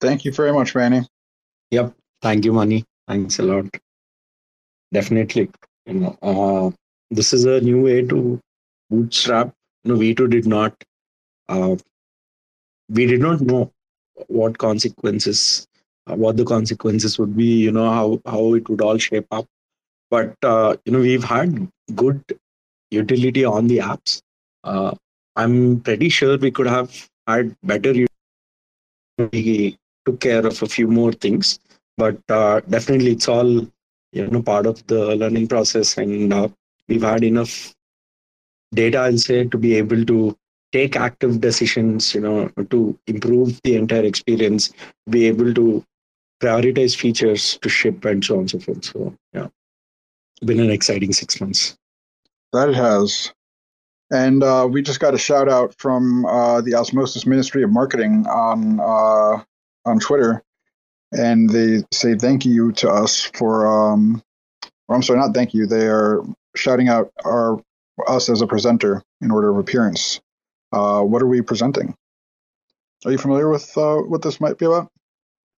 Thank 0.00 0.24
you 0.24 0.32
very 0.32 0.52
much, 0.52 0.74
Mani. 0.74 1.06
Yep. 1.70 1.94
Thank 2.20 2.44
you, 2.44 2.52
Mani 2.52 2.84
Thanks 3.08 3.38
a 3.38 3.42
lot. 3.42 3.66
Definitely. 4.92 5.50
You 5.86 5.94
know, 5.94 6.18
uh, 6.22 6.70
this 7.10 7.32
is 7.32 7.44
a 7.44 7.60
new 7.60 7.82
way 7.82 8.02
to 8.02 8.40
bootstrap. 8.90 9.52
You 9.84 9.92
know, 9.92 9.98
V2 9.98 10.30
did 10.30 10.46
not. 10.46 10.72
Uh, 11.52 11.76
we 12.88 13.06
did 13.06 13.20
not 13.20 13.40
know 13.40 13.70
what 14.28 14.58
consequences, 14.58 15.66
uh, 16.06 16.16
what 16.16 16.36
the 16.36 16.44
consequences 16.44 17.18
would 17.18 17.36
be. 17.36 17.50
You 17.64 17.72
know 17.72 17.90
how 17.90 18.20
how 18.34 18.54
it 18.54 18.68
would 18.68 18.80
all 18.80 18.98
shape 18.98 19.26
up. 19.30 19.46
But 20.10 20.34
uh, 20.42 20.76
you 20.84 20.92
know, 20.92 21.00
we've 21.00 21.24
had 21.24 21.68
good 21.94 22.22
utility 22.90 23.44
on 23.44 23.66
the 23.66 23.78
apps. 23.78 24.20
Uh, 24.64 24.94
I'm 25.36 25.80
pretty 25.80 26.08
sure 26.08 26.38
we 26.38 26.50
could 26.50 26.66
have 26.66 27.08
had 27.26 27.54
better. 27.62 27.94
We 29.18 29.78
took 30.06 30.20
care 30.20 30.46
of 30.46 30.62
a 30.62 30.66
few 30.66 30.88
more 30.88 31.12
things, 31.12 31.58
but 31.96 32.18
uh, 32.28 32.60
definitely 32.68 33.12
it's 33.12 33.28
all 33.28 33.50
you 34.12 34.26
know 34.26 34.42
part 34.42 34.66
of 34.66 34.86
the 34.86 35.16
learning 35.16 35.48
process, 35.48 35.96
and 35.98 36.32
uh, 36.32 36.48
we've 36.88 37.02
had 37.02 37.24
enough 37.24 37.74
data, 38.74 38.98
I'll 38.98 39.18
say, 39.18 39.44
to 39.44 39.58
be 39.58 39.74
able 39.76 40.04
to 40.06 40.36
take 40.72 40.96
active 40.96 41.40
decisions. 41.40 42.14
You 42.14 42.20
know, 42.20 42.48
to 42.70 42.98
improve 43.06 43.60
the 43.64 43.76
entire 43.76 44.04
experience, 44.04 44.72
be 45.08 45.26
able 45.26 45.54
to 45.54 45.84
prioritize 46.42 46.96
features 46.96 47.58
to 47.62 47.68
ship 47.68 48.04
and 48.04 48.24
so 48.24 48.34
on 48.34 48.40
and 48.40 48.50
so 48.50 48.58
forth. 48.58 48.84
So 48.84 49.14
yeah, 49.32 49.48
been 50.44 50.60
an 50.60 50.70
exciting 50.70 51.12
six 51.12 51.40
months. 51.40 51.76
That 52.52 52.74
has. 52.74 53.32
And 54.10 54.42
uh, 54.42 54.68
we 54.70 54.82
just 54.82 55.00
got 55.00 55.14
a 55.14 55.18
shout 55.18 55.48
out 55.48 55.74
from 55.78 56.26
uh, 56.26 56.60
the 56.60 56.74
Osmosis 56.74 57.26
Ministry 57.26 57.62
of 57.62 57.70
Marketing 57.70 58.26
on 58.26 58.78
uh, 58.78 59.42
on 59.86 59.98
Twitter, 60.00 60.42
and 61.12 61.48
they 61.48 61.82
say 61.92 62.14
thank 62.14 62.44
you 62.44 62.72
to 62.72 62.90
us 62.90 63.22
for. 63.34 63.66
Um, 63.66 64.22
or 64.88 64.96
I'm 64.96 65.02
sorry, 65.02 65.18
not 65.18 65.32
thank 65.32 65.54
you. 65.54 65.66
They 65.66 65.86
are 65.86 66.22
shouting 66.56 66.88
out 66.88 67.10
our 67.24 67.58
us 68.06 68.28
as 68.28 68.42
a 68.42 68.46
presenter 68.46 69.02
in 69.22 69.30
order 69.30 69.50
of 69.50 69.56
appearance. 69.56 70.20
Uh, 70.72 71.02
what 71.02 71.22
are 71.22 71.26
we 71.26 71.42
presenting? 71.42 71.94
Are 73.04 73.12
you 73.12 73.18
familiar 73.18 73.48
with 73.48 73.76
uh, 73.76 73.96
what 73.96 74.22
this 74.22 74.40
might 74.40 74.58
be 74.58 74.66
about? 74.66 74.88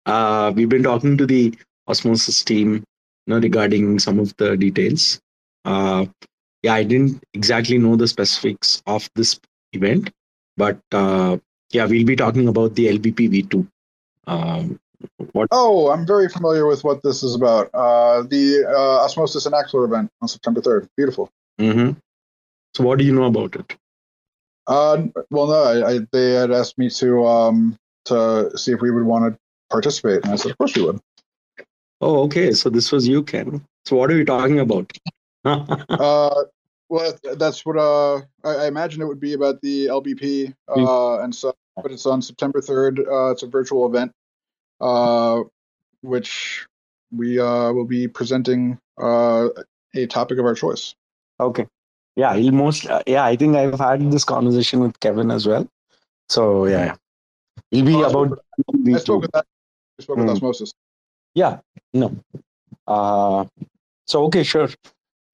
Uh, 0.07 0.53
we've 0.55 0.69
been 0.69 0.83
talking 0.83 1.17
to 1.17 1.27
the 1.27 1.55
Osmosis 1.89 2.43
team 2.43 2.75
you 2.75 2.83
know, 3.27 3.39
regarding 3.39 3.99
some 3.99 4.19
of 4.19 4.35
the 4.37 4.57
details. 4.57 5.21
Uh, 5.65 6.07
yeah, 6.63 6.75
I 6.75 6.85
didn't 6.85 7.23
exactly 7.35 7.79
know 7.79 7.97
the 7.97 8.09
specifics 8.09 8.83
of 8.87 9.09
this 9.15 9.39
event, 9.73 10.11
but 10.57 10.79
uh, 10.93 11.37
yeah, 11.71 11.87
we'll 11.87 12.07
be 12.07 12.17
talking 12.17 12.49
about 12.49 12.75
the 12.75 12.87
LBP 12.99 13.31
V2. 13.31 13.67
Um, 14.27 14.81
what? 15.33 15.49
Oh, 15.51 15.91
I'm 15.91 16.07
very 16.07 16.29
familiar 16.29 16.67
with 16.67 16.85
what 16.85 17.03
this 17.03 17.23
is 17.23 17.35
about. 17.35 17.69
Uh, 17.75 18.23
the 18.23 18.65
uh, 18.67 19.05
Osmosis 19.05 19.47
and 19.47 19.55
Axelar 19.55 19.85
event 19.85 20.11
on 20.23 20.29
September 20.29 20.61
3rd. 20.61 20.89
Beautiful. 20.97 21.31
Mm-hmm. 21.61 21.99
So, 22.75 22.85
what 22.85 22.99
do 22.99 23.05
you 23.05 23.15
know 23.15 23.25
about 23.25 23.57
it? 23.57 23.77
Uh, 24.67 25.05
well, 25.31 25.47
no, 25.47 25.63
I, 25.63 25.91
I, 25.91 25.99
they 26.13 26.33
had 26.33 26.51
asked 26.51 26.79
me 26.79 26.89
to 26.91 27.27
um, 27.27 27.79
to 28.07 28.51
see 28.57 28.73
if 28.73 28.81
we 28.81 28.91
would 28.91 29.05
want 29.05 29.33
to 29.33 29.39
participate, 29.71 30.25
and 30.25 30.33
I 30.33 30.37
said, 30.37 30.53
of 30.53 30.59
course 30.59 30.75
we 30.75 30.83
would. 30.83 31.01
Oh, 32.01 32.23
okay. 32.25 32.53
So 32.53 32.71
this 32.71 32.93
was 32.93 33.07
you, 33.07 33.23
Ken. 33.23 33.65
So 33.85 33.97
what 33.97 34.11
are 34.11 34.17
we 34.17 34.25
talking 34.25 34.61
about? 34.61 34.91
uh, 35.45 36.45
well, 36.89 37.19
that's 37.37 37.65
what 37.67 37.77
uh, 37.77 38.17
I, 38.45 38.65
I, 38.65 38.67
imagine 38.67 39.03
it 39.03 39.07
would 39.07 39.21
be 39.21 39.35
about 39.35 39.61
the 39.61 39.87
LBP, 39.87 40.55
hmm. 40.69 40.87
uh, 40.87 41.19
and 41.19 41.35
so, 41.35 41.55
but 41.83 41.93
it's 41.93 42.07
on 42.07 42.23
September 42.23 42.61
third. 42.61 43.01
Uh, 43.01 43.31
it's 43.31 43.43
a 43.43 43.47
virtual 43.47 43.87
event, 43.87 44.13
uh, 44.81 45.41
which 46.03 46.67
we 47.11 47.39
uh, 47.39 47.73
will 47.73 47.87
be 47.87 48.09
presenting 48.09 48.79
uh, 49.01 49.49
a 49.95 50.07
topic 50.07 50.39
of 50.39 50.45
our 50.45 50.55
choice. 50.55 50.95
Okay. 51.41 51.67
Yeah, 52.17 52.35
he'll 52.37 52.53
most. 52.53 52.87
Uh, 52.87 53.03
yeah, 53.07 53.25
I 53.25 53.37
think 53.37 53.57
I've 53.57 53.79
had 53.79 54.11
this 54.11 54.25
conversation 54.25 54.81
with 54.81 54.99
Kevin 55.01 55.31
as 55.31 55.47
well. 55.47 55.67
So 56.29 56.67
yeah, 56.67 56.95
he'll 57.71 57.85
be 57.85 57.95
oh, 57.97 58.05
about. 58.05 58.39
I 58.87 58.99
spoke 58.99 59.23
with 59.23 59.33
that. 59.33 59.47
I 59.99 60.03
spoke 60.03 60.19
mm. 60.19 60.23
with. 60.23 60.37
Osmosis. 60.37 60.73
Yeah. 61.35 61.59
No. 61.93 62.17
Uh, 62.87 63.47
so 64.07 64.25
okay, 64.25 64.43
sure 64.43 64.69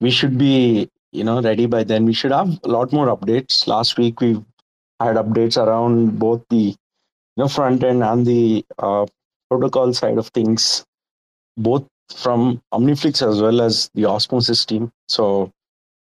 we 0.01 0.11
should 0.11 0.39
be 0.39 0.89
you 1.13 1.25
know 1.25 1.41
ready 1.43 1.67
by 1.67 1.85
then 1.85 2.05
we 2.05 2.13
should 2.13 2.33
have 2.33 2.59
a 2.65 2.69
lot 2.69 2.93
more 2.93 3.07
updates 3.15 3.67
last 3.67 3.99
week 3.99 4.21
we 4.21 4.33
had 5.01 5.17
updates 5.17 5.57
around 5.63 6.19
both 6.19 6.43
the 6.51 6.57
you 6.57 7.37
know 7.37 7.49
front 7.49 7.83
end 7.85 8.03
and 8.03 8.27
the 8.27 8.65
uh, 8.79 9.07
protocol 9.51 9.93
side 9.93 10.19
of 10.19 10.29
things 10.29 10.85
both 11.57 11.87
from 12.15 12.61
omniflix 12.73 13.27
as 13.27 13.41
well 13.41 13.61
as 13.61 13.91
the 13.95 14.05
osmosis 14.05 14.65
team 14.65 14.91
so 15.09 15.51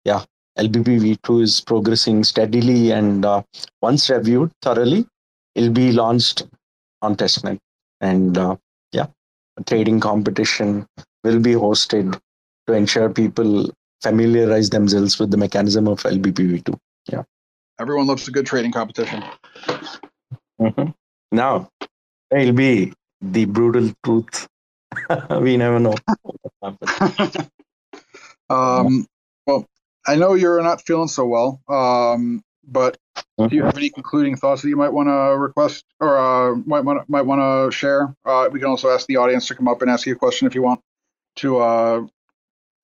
yeah 0.04 0.24
lbp 0.58 1.00
v2 1.04 1.42
is 1.42 1.62
progressing 1.62 2.24
steadily 2.24 2.92
and 2.92 3.26
uh, 3.26 3.42
once 3.82 4.10
reviewed 4.10 4.52
thoroughly 4.62 5.06
it'll 5.56 5.72
be 5.72 5.92
launched 5.92 6.44
on 7.02 7.16
testnet 7.16 7.60
and 8.02 8.38
uh, 8.38 8.56
yeah 8.92 9.08
a 9.58 9.64
trading 9.64 10.00
competition 10.00 10.86
will 11.24 11.40
be 11.40 11.54
hosted 11.54 12.20
to 12.68 12.74
ensure 12.74 13.10
people 13.10 13.70
familiarize 14.02 14.70
themselves 14.70 15.20
with 15.20 15.32
the 15.32 15.38
mechanism 15.38 15.88
of 15.88 16.02
LBPV2. 16.04 16.78
Yeah. 17.12 17.24
Everyone 17.80 18.08
loves 18.08 18.28
a 18.28 18.32
good 18.32 18.46
trading 18.46 18.72
competition. 18.72 19.24
Mm-hmm. 20.62 20.92
Now, 21.32 21.70
it'll 22.32 22.54
be 22.54 22.94
the 23.22 23.46
brutal 23.46 23.92
truth. 24.04 24.48
we 25.42 25.58
never 25.58 25.80
know. 25.80 25.96
um, 28.50 29.08
well, 29.48 29.66
I 30.08 30.16
know 30.16 30.34
you're 30.34 30.62
not 30.62 30.86
feeling 30.86 31.08
so 31.08 31.26
well, 31.26 31.62
um, 31.68 32.44
but 32.68 32.98
do 33.38 33.56
you 33.56 33.64
have 33.64 33.78
any 33.78 33.90
concluding 33.90 34.36
thoughts 34.36 34.62
that 34.62 34.70
you 34.70 34.76
might 34.76 34.94
want 34.94 35.08
to 35.08 35.38
request 35.38 35.86
or 36.00 36.18
uh, 36.18 36.56
might 36.66 36.82
want 36.82 37.08
might 37.10 37.24
want 37.24 37.42
to 37.42 37.76
share? 37.76 38.16
Uh, 38.26 38.50
we 38.52 38.60
can 38.60 38.70
also 38.70 38.90
ask 38.90 39.08
the 39.08 39.18
audience 39.18 39.48
to 39.48 39.56
come 39.56 39.68
up 39.68 39.82
and 39.82 39.90
ask 39.90 40.06
you 40.06 40.14
a 40.14 40.16
question 40.16 40.48
if 40.48 40.56
you 40.56 40.62
want 40.62 40.80
to 41.38 41.58
uh, 41.58 42.06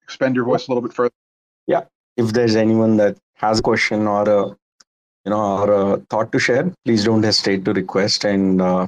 expand 0.03 0.35
your 0.35 0.45
voice 0.45 0.67
a 0.67 0.71
little 0.71 0.81
bit 0.81 0.93
further. 0.93 1.13
Yeah, 1.67 1.83
if 2.17 2.33
there's 2.33 2.55
anyone 2.55 2.97
that 2.97 3.17
has 3.35 3.59
a 3.59 3.61
question 3.61 4.07
or 4.07 4.27
a 4.29 4.47
you 5.25 5.31
know 5.31 5.57
or 5.63 5.71
a 5.73 5.97
thought 6.09 6.31
to 6.31 6.39
share, 6.39 6.71
please 6.85 7.03
don't 7.03 7.23
hesitate 7.23 7.65
to 7.65 7.73
request, 7.73 8.25
and 8.25 8.61
uh, 8.61 8.87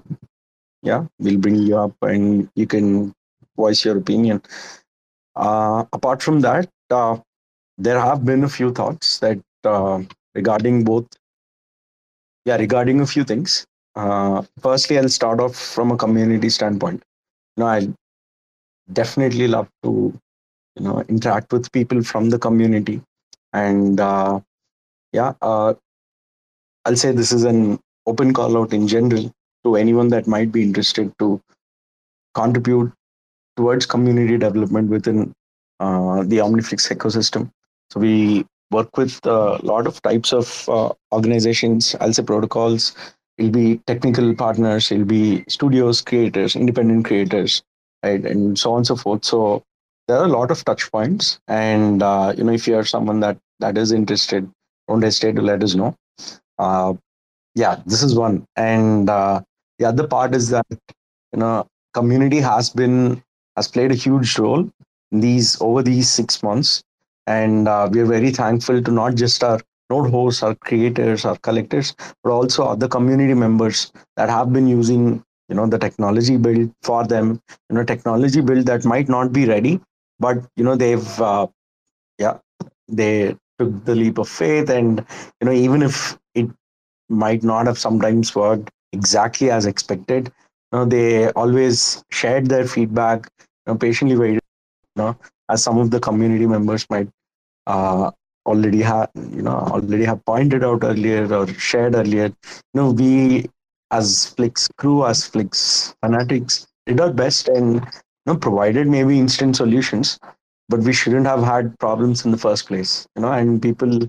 yeah, 0.81 1.05
we'll 1.19 1.37
bring 1.37 1.55
you 1.55 1.77
up 1.77 1.95
and 2.01 2.49
you 2.55 2.67
can 2.67 3.13
voice 3.55 3.85
your 3.85 3.97
opinion. 3.97 4.41
Uh, 5.35 5.85
apart 5.93 6.21
from 6.21 6.41
that, 6.41 6.69
uh, 6.91 7.17
there 7.77 7.99
have 7.99 8.25
been 8.25 8.43
a 8.43 8.49
few 8.49 8.71
thoughts 8.71 9.19
that 9.19 9.39
uh, 9.63 10.01
regarding 10.35 10.83
both. 10.83 11.07
Yeah, 12.45 12.57
regarding 12.57 12.99
a 13.01 13.07
few 13.07 13.23
things. 13.23 13.65
Uh, 13.95 14.43
firstly, 14.61 14.97
I'll 14.97 15.07
start 15.09 15.39
off 15.39 15.55
from 15.55 15.91
a 15.91 15.97
community 15.97 16.49
standpoint. 16.49 17.03
You 17.55 17.63
know, 17.63 17.67
I 17.69 17.87
definitely 18.91 19.47
love 19.47 19.69
to 19.83 20.13
you 20.75 20.83
know 20.83 21.03
interact 21.07 21.53
with 21.53 21.71
people 21.71 22.03
from 22.03 22.29
the 22.29 22.39
community 22.39 23.01
and 23.53 23.99
uh, 23.99 24.39
yeah 25.11 25.33
uh, 25.41 25.73
i'll 26.85 26.95
say 26.95 27.11
this 27.11 27.31
is 27.31 27.43
an 27.43 27.79
open 28.07 28.33
call 28.33 28.57
out 28.57 28.73
in 28.73 28.87
general 28.87 29.31
to 29.63 29.75
anyone 29.75 30.09
that 30.09 30.27
might 30.27 30.51
be 30.51 30.63
interested 30.63 31.11
to 31.19 31.39
contribute 32.33 32.91
towards 33.55 33.85
community 33.85 34.37
development 34.37 34.89
within 34.89 35.31
uh, 35.79 36.23
the 36.23 36.37
omniflix 36.37 36.91
ecosystem 36.95 37.49
so 37.93 37.99
we 37.99 38.43
work 38.71 38.97
with 38.97 39.23
a 39.25 39.59
lot 39.63 39.85
of 39.85 40.01
types 40.01 40.33
of 40.33 40.67
uh, 40.67 40.89
organizations. 41.11 41.95
I'll 42.01 42.11
say 42.11 42.23
protocols. 42.23 42.95
It'll 43.37 43.51
be 43.51 43.77
technical 43.85 44.33
partners. 44.33 44.91
It'll 44.91 45.05
be 45.05 45.43
studios 45.47 46.01
creators 46.01 46.55
independent 46.55 47.05
creators 47.05 47.61
right 48.03 48.23
and 48.25 48.57
so 48.57 48.71
on 48.71 48.77
and 48.77 48.87
so 48.87 48.95
forth. 48.95 49.25
So 49.25 49.63
there 50.07 50.17
are 50.17 50.25
a 50.25 50.35
lot 50.39 50.49
of 50.49 50.65
touch 50.65 50.91
points. 50.91 51.39
And 51.47 52.01
uh, 52.01 52.33
you 52.35 52.43
know 52.43 52.53
if 52.53 52.67
you're 52.67 52.83
someone 52.83 53.19
that 53.19 53.37
that 53.59 53.77
is 53.77 53.91
interested 53.91 54.49
don't 54.87 55.03
hesitate 55.03 55.35
to 55.35 55.41
let 55.43 55.63
us 55.63 55.75
know. 55.75 55.95
Uh, 56.57 56.93
yeah 57.53 57.79
this 57.85 58.01
is 58.01 58.15
one. 58.15 58.45
And 58.55 59.07
uh, 59.07 59.41
the 59.77 59.85
other 59.85 60.07
part 60.07 60.33
is 60.33 60.49
that 60.49 60.65
you 60.71 61.39
know 61.39 61.67
community 61.93 62.39
has 62.39 62.71
been 62.71 63.21
has 63.55 63.67
played 63.67 63.91
a 63.91 63.95
huge 63.95 64.39
role 64.39 64.67
these 65.11 65.61
over 65.61 65.83
these 65.83 66.09
six 66.09 66.41
months 66.41 66.81
and 67.27 67.67
uh, 67.67 67.87
we 67.91 67.99
are 67.99 68.05
very 68.05 68.31
thankful 68.31 68.81
to 68.81 68.91
not 68.91 69.15
just 69.15 69.43
our 69.43 69.59
node 69.89 70.09
hosts 70.11 70.43
our 70.43 70.55
creators 70.55 71.25
our 71.25 71.37
collectors 71.37 71.95
but 72.23 72.31
also 72.31 72.65
other 72.65 72.87
community 72.87 73.33
members 73.33 73.91
that 74.17 74.29
have 74.29 74.51
been 74.53 74.67
using 74.67 75.23
you 75.49 75.55
know 75.55 75.67
the 75.67 75.77
technology 75.79 76.37
build 76.37 76.71
for 76.83 77.05
them. 77.05 77.39
You 77.69 77.75
know 77.77 77.83
technology 77.83 78.41
build 78.41 78.65
that 78.67 78.85
might 78.85 79.09
not 79.09 79.33
be 79.33 79.45
ready 79.45 79.81
but 80.19 80.37
you 80.55 80.63
know 80.63 80.75
they've 80.75 81.21
uh, 81.21 81.47
yeah 82.19 82.37
they 82.87 83.35
took 83.59 83.85
the 83.85 83.95
leap 83.95 84.17
of 84.17 84.29
faith. 84.29 84.69
And 84.69 85.05
you 85.41 85.45
know 85.45 85.53
even 85.53 85.81
if 85.83 86.17
it 86.35 86.49
might 87.09 87.43
not 87.43 87.67
have 87.67 87.79
sometimes 87.79 88.35
worked 88.35 88.71
exactly 88.93 89.51
as 89.51 89.65
expected 89.65 90.31
You 90.73 90.79
know, 90.79 90.85
they 90.85 91.31
always 91.31 92.03
shared 92.11 92.47
their 92.47 92.67
feedback, 92.67 93.29
you 93.39 93.73
know, 93.73 93.77
patiently 93.77 94.17
waited, 94.17 94.41
you 94.95 95.03
know, 95.03 95.17
as 95.53 95.63
some 95.63 95.77
of 95.77 95.91
the 95.91 95.99
community 95.99 96.47
members 96.47 96.89
might 96.89 97.09
uh, 97.67 98.11
already 98.45 98.81
have, 98.81 99.09
you 99.31 99.41
know, 99.41 99.57
already 99.75 100.05
have 100.05 100.25
pointed 100.25 100.63
out 100.63 100.83
earlier 100.83 101.33
or 101.33 101.47
shared 101.47 101.95
earlier. 101.95 102.27
You 102.73 102.75
know, 102.75 102.91
we 102.91 103.49
as 103.91 104.27
Flix 104.27 104.67
crew, 104.77 105.05
as 105.05 105.25
Flix 105.25 105.95
fanatics, 106.03 106.67
did 106.87 106.99
our 106.99 107.13
best 107.13 107.49
and 107.49 107.75
you 107.75 108.33
know, 108.33 108.37
provided 108.37 108.87
maybe 108.87 109.19
instant 109.19 109.55
solutions 109.55 110.19
but 110.69 110.79
we 110.81 110.93
shouldn't 110.93 111.27
have 111.27 111.43
had 111.43 111.77
problems 111.79 112.25
in 112.25 112.31
the 112.31 112.37
first 112.37 112.67
place 112.67 113.07
you 113.15 113.21
know 113.21 113.31
and 113.31 113.61
people 113.61 113.99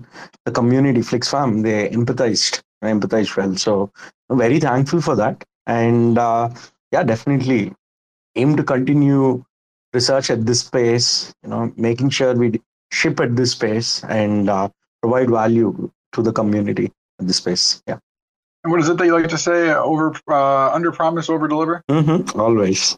the 0.45 0.51
community 0.51 1.01
flix 1.01 1.29
fam 1.29 1.61
they 1.61 1.89
empathized 1.89 2.61
empathized 2.83 3.35
well 3.37 3.55
so 3.55 3.91
very 4.31 4.59
thankful 4.59 5.01
for 5.01 5.15
that 5.15 5.43
and 5.67 6.17
uh, 6.17 6.49
yeah 6.91 7.03
definitely 7.03 7.73
aim 8.35 8.55
to 8.55 8.63
continue 8.63 9.43
research 9.97 10.29
at 10.35 10.45
this 10.45 10.61
pace 10.77 11.33
you 11.43 11.49
know 11.49 11.61
making 11.89 12.09
sure 12.09 12.33
we 12.35 12.61
ship 12.91 13.19
at 13.19 13.35
this 13.35 13.55
pace 13.55 14.03
and 14.21 14.49
uh, 14.49 14.67
provide 15.01 15.29
value 15.29 15.91
to 16.13 16.21
the 16.21 16.33
community 16.41 16.91
at 17.19 17.27
this 17.27 17.39
pace 17.39 17.81
yeah 17.87 17.99
And 18.65 18.71
what 18.73 18.81
is 18.81 18.89
it 18.89 18.97
that 18.97 19.05
you 19.05 19.13
like 19.13 19.29
to 19.29 19.37
say? 19.37 19.69
Over, 19.69 20.05
uh, 20.27 20.73
under 20.73 20.91
promise, 20.91 21.29
over 21.29 21.47
deliver. 21.47 21.83
mm-hmm. 21.85 22.39
always 22.39 22.97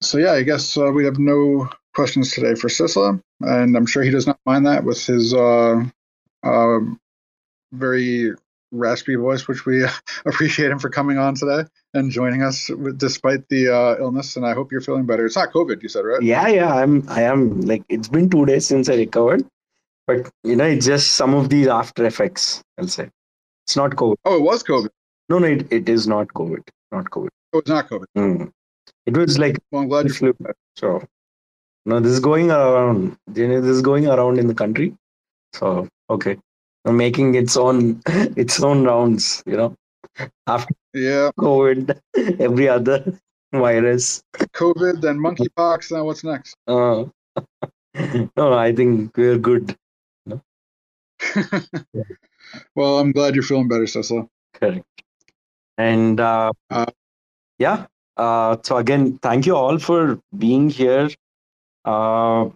So 0.00 0.18
yeah, 0.18 0.34
I 0.38 0.42
guess 0.42 0.76
uh, 0.76 0.90
we 0.94 1.04
have 1.04 1.18
no 1.18 1.68
questions 1.94 2.32
today 2.32 2.54
for 2.54 2.68
Sistla, 2.68 3.20
and 3.40 3.76
I'm 3.76 3.86
sure 3.86 4.02
he 4.02 4.10
does 4.10 4.26
not 4.26 4.38
mind 4.46 4.66
that 4.66 4.84
with 4.84 5.04
his 5.04 5.34
uh, 5.34 5.82
uh, 6.42 6.78
very 7.72 8.34
raspy 8.72 9.14
voice, 9.14 9.46
which 9.48 9.64
we 9.66 9.84
appreciate 10.26 10.70
him 10.70 10.78
for 10.78 10.88
coming 10.90 11.18
on 11.18 11.34
today 11.34 11.64
and 11.94 12.10
joining 12.10 12.42
us 12.42 12.68
with, 12.70 12.98
despite 12.98 13.48
the 13.48 13.68
uh, 13.68 13.96
illness. 14.00 14.36
And 14.36 14.44
I 14.46 14.54
hope 14.54 14.72
you're 14.72 14.80
feeling 14.80 15.06
better. 15.06 15.24
It's 15.26 15.36
not 15.36 15.52
COVID, 15.52 15.82
you 15.82 15.88
said, 15.88 16.00
right? 16.00 16.22
yeah 16.22 16.48
yeah 16.48 16.74
i'm 16.74 16.94
i 17.08 17.22
am 17.22 17.60
like 17.62 17.82
it's 17.88 18.08
been 18.08 18.28
two 18.30 18.44
days 18.46 18.66
since 18.66 18.88
i 18.88 18.94
recovered 18.94 19.44
but 20.06 20.28
you 20.44 20.56
know 20.56 20.64
it's 20.64 20.86
just 20.86 21.14
some 21.14 21.34
of 21.34 21.48
these 21.48 21.66
after 21.68 22.04
effects 22.06 22.62
i'll 22.78 22.88
say 22.88 23.08
it's 23.66 23.76
not 23.76 23.92
covid 23.92 24.16
Oh, 24.24 24.36
it 24.36 24.42
was 24.42 24.62
COVID. 24.62 24.88
no 25.28 25.38
no 25.38 25.46
it, 25.46 25.66
it 25.78 25.88
is 25.88 26.06
not 26.06 26.28
covid 26.28 26.62
not 26.92 27.06
covid 27.16 27.28
Oh, 27.54 27.58
it's 27.58 27.68
not 27.68 27.88
COVID. 27.88 28.06
Hmm. 28.16 28.44
it 29.06 29.16
was 29.16 29.38
like 29.38 29.58
Well, 29.70 29.82
I'm 29.82 29.88
glad 29.88 30.06
you're. 30.06 30.14
flu 30.14 30.34
so 30.76 31.02
no 31.86 32.00
this 32.00 32.12
is 32.12 32.20
going 32.20 32.50
around 32.50 33.16
you 33.34 33.48
know, 33.48 33.60
this 33.60 33.70
is 33.78 33.82
going 33.82 34.06
around 34.06 34.38
in 34.38 34.46
the 34.46 34.54
country 34.54 34.94
so 35.54 35.88
okay 36.10 36.36
making 36.84 37.34
its 37.34 37.56
own 37.56 38.00
its 38.36 38.62
own 38.62 38.84
rounds 38.84 39.42
you 39.46 39.56
know 39.56 39.74
after 40.46 40.74
Yeah, 40.94 41.30
covid 41.38 41.98
every 42.40 42.68
other 42.68 42.98
virus 43.52 44.22
COVID, 44.54 45.02
then 45.02 45.18
monkeypox. 45.18 45.92
Now 45.92 46.04
what's 46.04 46.24
next? 46.24 46.56
uh, 46.66 47.04
no 48.36 48.52
i 48.54 48.72
think 48.74 49.16
we're 49.16 49.38
good 49.38 49.76
well, 52.74 52.98
I'm 52.98 53.12
glad 53.12 53.34
you're 53.34 53.44
feeling 53.44 53.68
better, 53.68 53.84
Sistla. 53.84 54.28
Correct. 54.54 54.84
And 55.78 56.20
uh, 56.20 56.52
Uh, 56.70 56.86
yeah, 57.58 57.86
uh, 58.16 58.56
so 58.62 58.76
again, 58.76 59.18
thank 59.18 59.46
you 59.46 59.56
all 59.56 59.78
for 59.78 60.20
being 60.36 60.70
here. 60.70 61.08
Uh, 61.84 62.50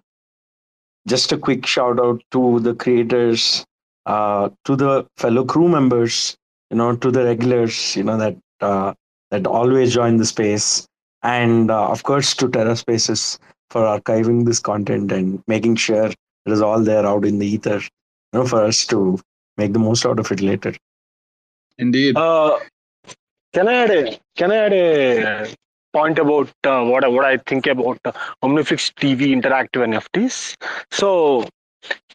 just 1.09 1.33
a 1.33 1.39
quick 1.39 1.66
shout 1.66 2.01
out 2.01 2.22
to 2.33 2.61
the 2.61 2.74
creators, 2.74 3.64
uh, 4.07 4.49
to 4.65 4.77
the 4.77 5.07
fellow 5.17 5.45
crew 5.45 5.69
members, 5.69 6.37
you 6.71 6.77
know, 6.77 6.97
to 6.97 7.11
the 7.11 7.25
regulars, 7.25 7.97
you 7.97 8.05
know, 8.05 8.17
that 8.17 8.37
uh, 8.61 8.95
that 9.31 9.47
always 9.47 9.93
join 9.93 10.17
the 10.17 10.25
space, 10.25 10.87
and 11.23 11.71
uh, 11.71 11.89
of 11.89 12.03
course 12.05 12.35
to 12.35 12.49
TerraSpaces 12.49 13.39
for 13.71 13.83
archiving 13.83 14.47
this 14.47 14.61
content 14.61 15.13
and 15.13 15.43
making 15.47 15.77
sure 15.77 16.07
it 16.07 16.53
is 16.53 16.63
all 16.63 16.81
there 16.81 17.05
out 17.05 17.25
in 17.25 17.39
the 17.39 17.47
ether, 17.47 17.79
you 17.79 18.33
know, 18.33 18.47
for 18.47 18.65
us 18.65 18.87
to 18.87 19.19
make 19.57 19.73
the 19.73 19.79
most 19.79 20.07
out 20.07 20.19
of 20.21 20.31
it 20.31 20.41
later. 20.41 20.75
indeed. 21.79 22.17
Uh, 22.17 22.59
can 23.53 23.69
I 23.69 23.75
add 23.75 23.91
a 23.91 24.21
can 24.37 24.53
I 24.53 24.57
add 24.57 24.73
a 24.73 25.55
point 25.93 26.19
about 26.19 26.51
uh, 26.65 26.85
what 26.85 27.05
I, 27.05 27.09
what 27.09 27.25
I 27.25 27.39
think 27.39 27.67
about 27.67 27.99
uh, 28.05 28.13
Omniflix 28.45 28.93
TV 28.95 29.29
interactive 29.35 29.83
NFTs? 29.91 30.55
So, 30.91 31.49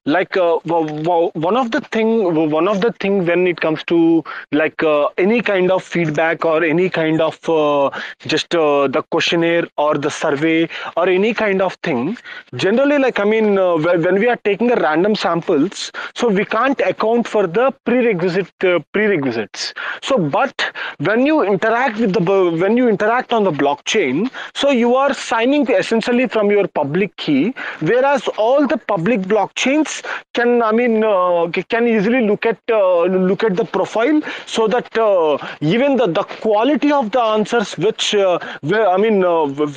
like 0.06 0.36
uh, 0.36 0.58
one 0.66 1.56
of 1.56 1.70
the 1.70 1.80
thing 1.92 2.34
one 2.34 2.68
of 2.68 2.82
the 2.82 2.92
thing 2.94 3.24
when 3.24 3.46
it 3.46 3.62
comes 3.62 3.84
to 3.84 4.24
like 4.52 4.82
uh, 4.82 5.08
any 5.20 5.42
kind 5.44 5.70
of 5.72 5.84
feedback 5.84 6.44
or 6.44 6.64
any 6.64 6.90
kind 6.90 7.22
of 7.22 7.38
uh, 7.48 7.90
just 8.26 8.56
uh, 8.56 8.88
the 8.88 9.04
questionnaire 9.12 9.68
or 9.78 9.96
the 10.00 10.10
survey 10.10 10.68
or 10.98 11.08
any 11.08 11.36
kind 11.36 11.62
of 11.62 11.76
thing 11.84 12.18
generally 12.56 12.98
like 12.98 13.20
i 13.20 13.24
mean 13.24 13.60
uh, 13.60 13.76
when 13.76 14.16
we 14.20 14.28
are 14.28 14.38
taking 14.38 14.72
a 14.72 14.76
random 14.78 15.14
samples 15.14 15.92
so 16.16 16.28
we 16.28 16.46
can't 16.46 16.82
account 16.82 17.28
for 17.28 17.46
the 17.46 17.72
prerequisite 17.86 18.52
uh, 18.64 18.80
prerequisites. 18.94 19.74
So 20.02 20.18
but 20.18 20.74
when 20.98 21.26
you 21.26 21.44
interact 21.44 22.00
with 22.00 22.14
the 22.14 22.22
when 22.62 22.76
you 22.76 22.88
interact 22.90 23.34
on 23.34 23.44
the 23.44 23.52
blockchain 23.52 24.32
so 24.56 24.72
you 24.72 24.96
are 24.96 25.14
signing 25.14 25.70
essentially 25.70 26.28
from 26.28 26.50
your 26.50 26.68
public 26.68 27.16
key 27.18 27.54
whereas 27.82 28.28
all 28.38 28.66
the 28.68 28.78
public 28.78 29.22
can 29.64 30.62
i 30.64 30.72
mean 30.80 31.04
uh, 31.04 31.48
can 31.74 31.88
easily 31.88 32.22
look 32.30 32.46
at 32.52 32.60
uh, 32.70 33.04
look 33.30 33.44
at 33.44 33.56
the 33.56 33.66
profile 33.78 34.20
so 34.46 34.68
that 34.68 34.98
uh, 34.98 35.38
even 35.62 35.96
the, 35.98 36.08
the 36.08 36.24
quality 36.24 36.92
of 36.92 37.12
the 37.12 37.22
answers 37.36 37.78
which 37.78 38.16
i 38.16 38.98
mean 38.98 39.22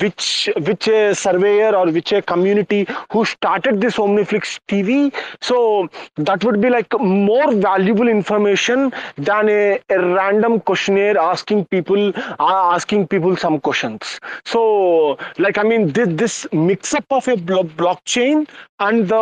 which 0.01 0.49
which 0.67 0.87
a 0.87 1.13
surveyor 1.13 1.71
or 1.75 1.85
which 1.97 2.11
a 2.11 2.21
community 2.21 2.81
who 3.11 3.25
started 3.25 3.81
this 3.81 3.95
omniflix 4.05 4.59
tv 4.67 5.13
so 5.41 5.89
that 6.17 6.43
would 6.43 6.59
be 6.61 6.69
like 6.69 6.91
more 6.99 7.53
valuable 7.53 8.07
information 8.07 8.91
than 9.17 9.49
a, 9.49 9.79
a 9.89 9.99
random 10.19 10.59
questionnaire 10.59 11.17
asking 11.17 11.65
people 11.65 12.13
uh, 12.39 12.73
asking 12.75 13.07
people 13.07 13.35
some 13.35 13.59
questions. 13.59 14.19
So 14.45 15.17
like 15.37 15.57
i 15.57 15.63
mean 15.63 15.91
this, 15.91 16.09
this 16.21 16.47
mix 16.51 16.93
up 16.93 17.05
of 17.09 17.27
a 17.27 17.35
blo- 17.37 17.63
blockchain 17.63 18.47
and 18.79 19.07
the 19.07 19.15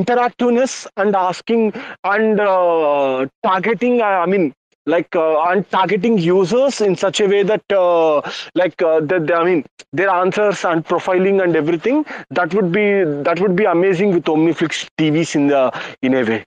interactiveness 0.00 0.86
and 0.96 1.14
asking 1.16 1.72
and 2.04 2.40
uh, 2.40 3.26
targeting 3.42 4.00
uh, 4.00 4.04
i 4.24 4.26
mean 4.26 4.52
like 4.86 5.14
uh, 5.16 5.42
and 5.50 5.68
targeting 5.70 6.18
users 6.18 6.80
in 6.80 6.94
such 6.96 7.20
a 7.20 7.26
way 7.26 7.42
that 7.42 7.64
uh, 7.72 8.20
like 8.54 8.80
uh, 8.82 9.00
that 9.12 9.30
i 9.40 9.44
mean 9.44 9.64
their 9.92 10.10
answers 10.10 10.64
and 10.64 10.84
profiling 10.92 11.42
and 11.44 11.56
everything 11.56 12.04
that 12.30 12.52
would 12.54 12.70
be 12.72 12.86
that 13.28 13.40
would 13.40 13.56
be 13.56 13.64
amazing 13.76 14.12
with 14.14 14.24
omniflix 14.34 14.86
tvs 14.98 15.34
in 15.40 15.46
the 15.54 15.62
in 16.02 16.14
a 16.14 16.24
way 16.32 16.44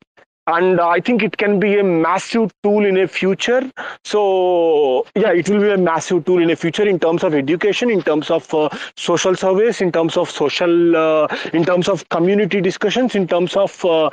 and 0.48 0.82
i 0.82 1.00
think 1.00 1.24
it 1.24 1.38
can 1.38 1.60
be 1.60 1.78
a 1.78 1.84
massive 1.84 2.52
tool 2.64 2.86
in 2.86 2.98
a 2.98 3.08
future 3.08 3.62
so 4.04 5.06
yeah 5.16 5.32
it 5.32 5.50
will 5.50 5.62
be 5.62 5.70
a 5.70 5.78
massive 5.78 6.24
tool 6.26 6.42
in 6.42 6.50
a 6.50 6.56
future 6.56 6.88
in 6.88 7.00
terms 7.00 7.24
of 7.24 7.34
education 7.34 7.90
in 7.90 8.02
terms 8.02 8.30
of 8.32 8.54
uh, 8.54 8.70
social 8.96 9.36
surveys 9.36 9.82
in 9.82 9.92
terms 9.92 10.18
of 10.18 10.30
social 10.30 10.96
uh, 10.96 11.28
in 11.54 11.64
terms 11.64 11.88
of 11.88 12.08
community 12.10 12.62
discussions 12.62 13.16
in 13.16 13.28
terms 13.28 13.56
of 13.56 13.84
uh, 13.86 14.10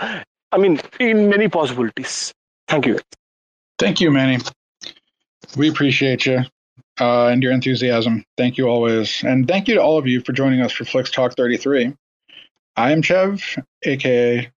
i 0.52 0.58
mean 0.58 0.80
in 1.00 1.28
many 1.28 1.48
possibilities 1.48 2.32
thank 2.68 2.86
you 2.86 2.98
Thank 3.78 4.00
you, 4.00 4.10
Mani. 4.10 4.38
We 5.56 5.68
appreciate 5.68 6.26
you 6.26 6.40
uh, 7.00 7.26
and 7.26 7.42
your 7.42 7.52
enthusiasm. 7.52 8.24
Thank 8.36 8.56
you 8.56 8.68
always. 8.68 9.22
And 9.24 9.48
thank 9.48 9.68
you 9.68 9.74
to 9.74 9.82
all 9.82 9.98
of 9.98 10.06
you 10.06 10.20
for 10.20 10.32
joining 10.32 10.60
us 10.60 10.72
for 10.72 10.84
Flix 10.84 11.10
Talk 11.10 11.34
33. 11.34 11.92
I 12.76 12.92
am 12.92 13.02
Chev, 13.02 13.42
aka 13.84 14.50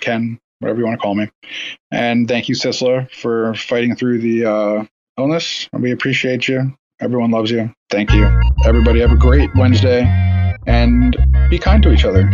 Ken, 0.00 0.38
whatever 0.60 0.80
you 0.80 0.86
want 0.86 0.98
to 0.98 1.02
call 1.02 1.14
me. 1.14 1.30
And 1.90 2.28
thank 2.28 2.48
you, 2.48 2.54
Sistla, 2.54 3.10
for 3.10 3.54
fighting 3.54 3.96
through 3.96 4.18
the 4.18 4.44
uh, 4.44 4.84
illness. 5.18 5.68
We 5.72 5.92
appreciate 5.92 6.48
you. 6.48 6.76
Everyone 7.00 7.30
loves 7.30 7.50
you. 7.50 7.72
Thank 7.90 8.12
you. 8.12 8.26
Everybody 8.64 9.00
have 9.00 9.12
a 9.12 9.16
great 9.16 9.50
Wednesday 9.54 10.02
and 10.66 11.16
be 11.50 11.58
kind 11.58 11.82
to 11.82 11.92
each 11.92 12.04
other. 12.04 12.28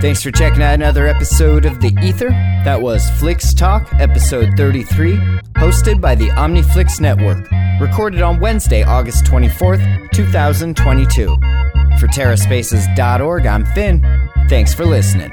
Thanks 0.00 0.22
for 0.22 0.30
checking 0.30 0.62
out 0.62 0.74
another 0.74 1.06
episode 1.06 1.66
of 1.66 1.80
The 1.80 1.94
Ether. 2.02 2.30
That 2.64 2.80
was 2.80 3.08
Flix 3.18 3.52
Talk, 3.52 3.92
episode 3.94 4.54
33, 4.56 5.16
hosted 5.56 6.00
by 6.00 6.14
the 6.14 6.28
OmniFlix 6.28 7.00
Network. 7.00 7.50
Recorded 7.80 8.22
on 8.22 8.40
Wednesday, 8.40 8.82
August 8.82 9.24
24th, 9.26 10.10
2022. 10.12 11.26
For 11.98 12.06
TerraSpaces.org, 12.06 13.46
I'm 13.46 13.66
Finn. 13.66 14.30
Thanks 14.48 14.72
for 14.72 14.86
listening. 14.86 15.30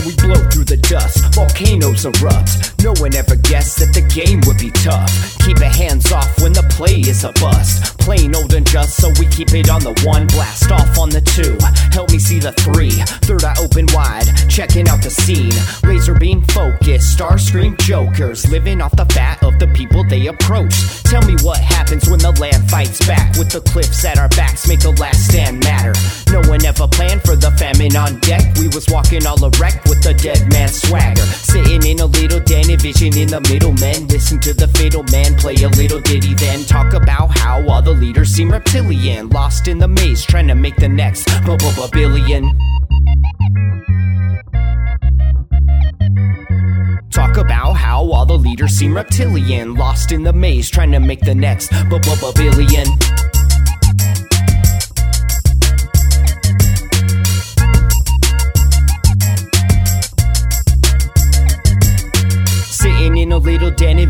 When 0.00 0.08
we 0.08 0.16
blow 0.16 0.40
through 0.48 0.64
the 0.64 0.78
dust, 0.78 1.34
volcanoes 1.34 2.06
erupt. 2.06 2.72
No 2.82 2.94
one 3.04 3.14
ever 3.14 3.36
guessed 3.36 3.80
that 3.80 3.92
the 3.92 4.00
game 4.00 4.40
would 4.46 4.56
be 4.56 4.70
tough. 4.70 5.12
Keep 5.44 5.58
your 5.58 5.68
hands 5.68 6.10
off 6.10 6.40
when 6.40 6.54
the 6.54 6.64
play 6.72 7.04
is 7.04 7.24
a 7.24 7.32
bust. 7.36 7.98
Plain 7.98 8.34
old 8.34 8.54
and 8.54 8.66
just, 8.66 8.96
so 8.96 9.12
we 9.20 9.26
keep 9.28 9.52
it 9.52 9.68
on 9.68 9.84
the 9.84 9.92
one. 10.08 10.26
Blast 10.28 10.72
off 10.72 10.96
on 10.96 11.10
the 11.10 11.20
two. 11.20 11.52
Help 11.92 12.10
me 12.12 12.18
see 12.18 12.38
the 12.38 12.52
three. 12.64 12.96
Third 13.28 13.44
eye 13.44 13.54
open 13.60 13.84
wide. 13.92 14.24
Checking 14.48 14.88
out 14.88 15.02
the 15.02 15.10
scene. 15.10 15.52
Laser 15.84 16.14
beam 16.14 16.40
focus, 16.48 17.04
star 17.04 17.36
scream 17.36 17.76
jokers, 17.80 18.50
living 18.50 18.80
off 18.80 18.96
the 18.96 19.04
fat 19.12 19.42
of 19.44 19.58
the 19.58 19.68
people 19.68 20.02
they 20.08 20.28
approach. 20.28 21.02
Tell 21.04 21.20
me 21.28 21.36
what 21.42 21.60
happens 21.60 22.08
when 22.08 22.20
the 22.20 22.32
land 22.40 22.70
fights 22.70 23.04
back 23.06 23.36
with 23.36 23.50
the 23.50 23.60
cliffs 23.60 24.02
at 24.06 24.16
our 24.16 24.30
backs, 24.30 24.66
make 24.66 24.80
the 24.80 24.92
last 24.92 25.28
stand 25.28 25.60
matter. 25.60 25.92
No 26.32 26.40
one 26.48 26.64
ever 26.64 26.88
planned 26.88 27.20
for 27.22 27.36
the 27.36 27.50
famine 27.60 27.96
on 27.96 28.18
deck. 28.20 28.56
We 28.56 28.68
was 28.68 28.88
walking 28.88 29.26
all 29.26 29.44
erect 29.44 29.89
with 29.90 30.06
a 30.06 30.14
dead 30.14 30.48
man 30.52 30.68
swagger. 30.68 31.26
Sitting 31.50 31.84
in 31.84 31.98
a 31.98 32.06
little 32.06 32.38
den, 32.40 32.78
vision 32.78 33.16
in 33.18 33.28
the 33.28 33.40
middle, 33.50 33.72
men. 33.72 34.06
Listen 34.06 34.38
to 34.40 34.54
the 34.54 34.68
fiddle 34.68 35.02
man 35.10 35.34
play 35.34 35.56
a 35.56 35.68
little 35.68 36.00
ditty, 36.00 36.32
then 36.34 36.64
talk 36.64 36.94
about 36.94 37.36
how 37.36 37.68
all 37.68 37.82
the 37.82 37.90
leaders 37.90 38.30
seem 38.30 38.50
reptilian. 38.50 39.28
Lost 39.28 39.66
in 39.66 39.78
the 39.78 39.88
maze, 39.88 40.24
trying 40.24 40.46
to 40.46 40.54
make 40.54 40.76
the 40.76 40.88
next 40.88 41.28
billion. 41.92 42.56
Talk 47.10 47.36
about 47.36 47.72
how 47.72 48.08
all 48.12 48.24
the 48.24 48.38
leaders 48.38 48.72
seem 48.72 48.94
reptilian. 48.94 49.74
Lost 49.74 50.12
in 50.12 50.22
the 50.22 50.32
maze, 50.32 50.70
trying 50.70 50.92
to 50.92 51.00
make 51.00 51.20
the 51.20 51.34
next 51.34 51.70
billion. 52.36 52.86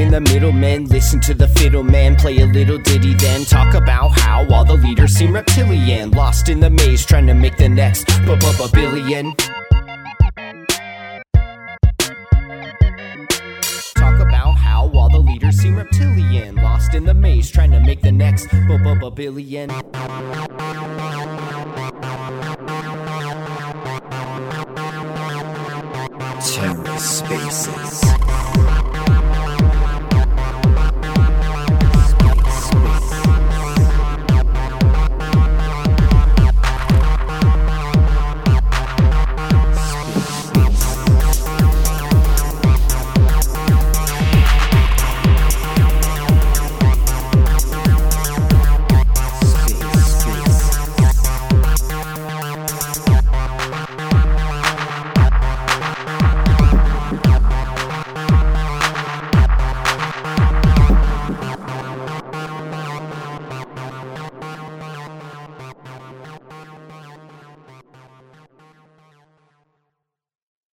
In 0.00 0.10
the 0.10 0.20
middle 0.20 0.52
men. 0.52 0.86
Listen 0.86 1.20
to 1.20 1.34
the 1.34 1.46
fiddle 1.48 1.82
man 1.82 2.16
play 2.16 2.38
a 2.38 2.46
little 2.46 2.78
ditty, 2.78 3.14
then 3.14 3.44
talk 3.44 3.74
about 3.74 4.18
how 4.18 4.46
all 4.50 4.64
the 4.64 4.74
leaders 4.74 5.12
seem 5.12 5.34
reptilian. 5.34 6.10
Lost 6.10 6.48
in 6.48 6.60
the 6.60 6.70
maze, 6.70 7.04
trying 7.04 7.26
to 7.26 7.34
make 7.34 7.56
the 7.56 7.68
next 7.68 8.06
billion. 8.72 9.34
Talk 13.94 14.20
about 14.20 14.52
how 14.52 14.90
all 14.94 15.10
the 15.10 15.18
leaders 15.18 15.56
seem 15.56 15.76
reptilian. 15.76 16.56
Lost 16.56 16.94
in 16.94 17.04
the 17.04 17.14
maze, 17.14 17.50
trying 17.50 17.72
to 17.72 17.80
make 17.80 18.00
the 18.00 18.12
next 18.12 18.48
billion. 18.50 19.70
TerraSpaces. 26.40 28.00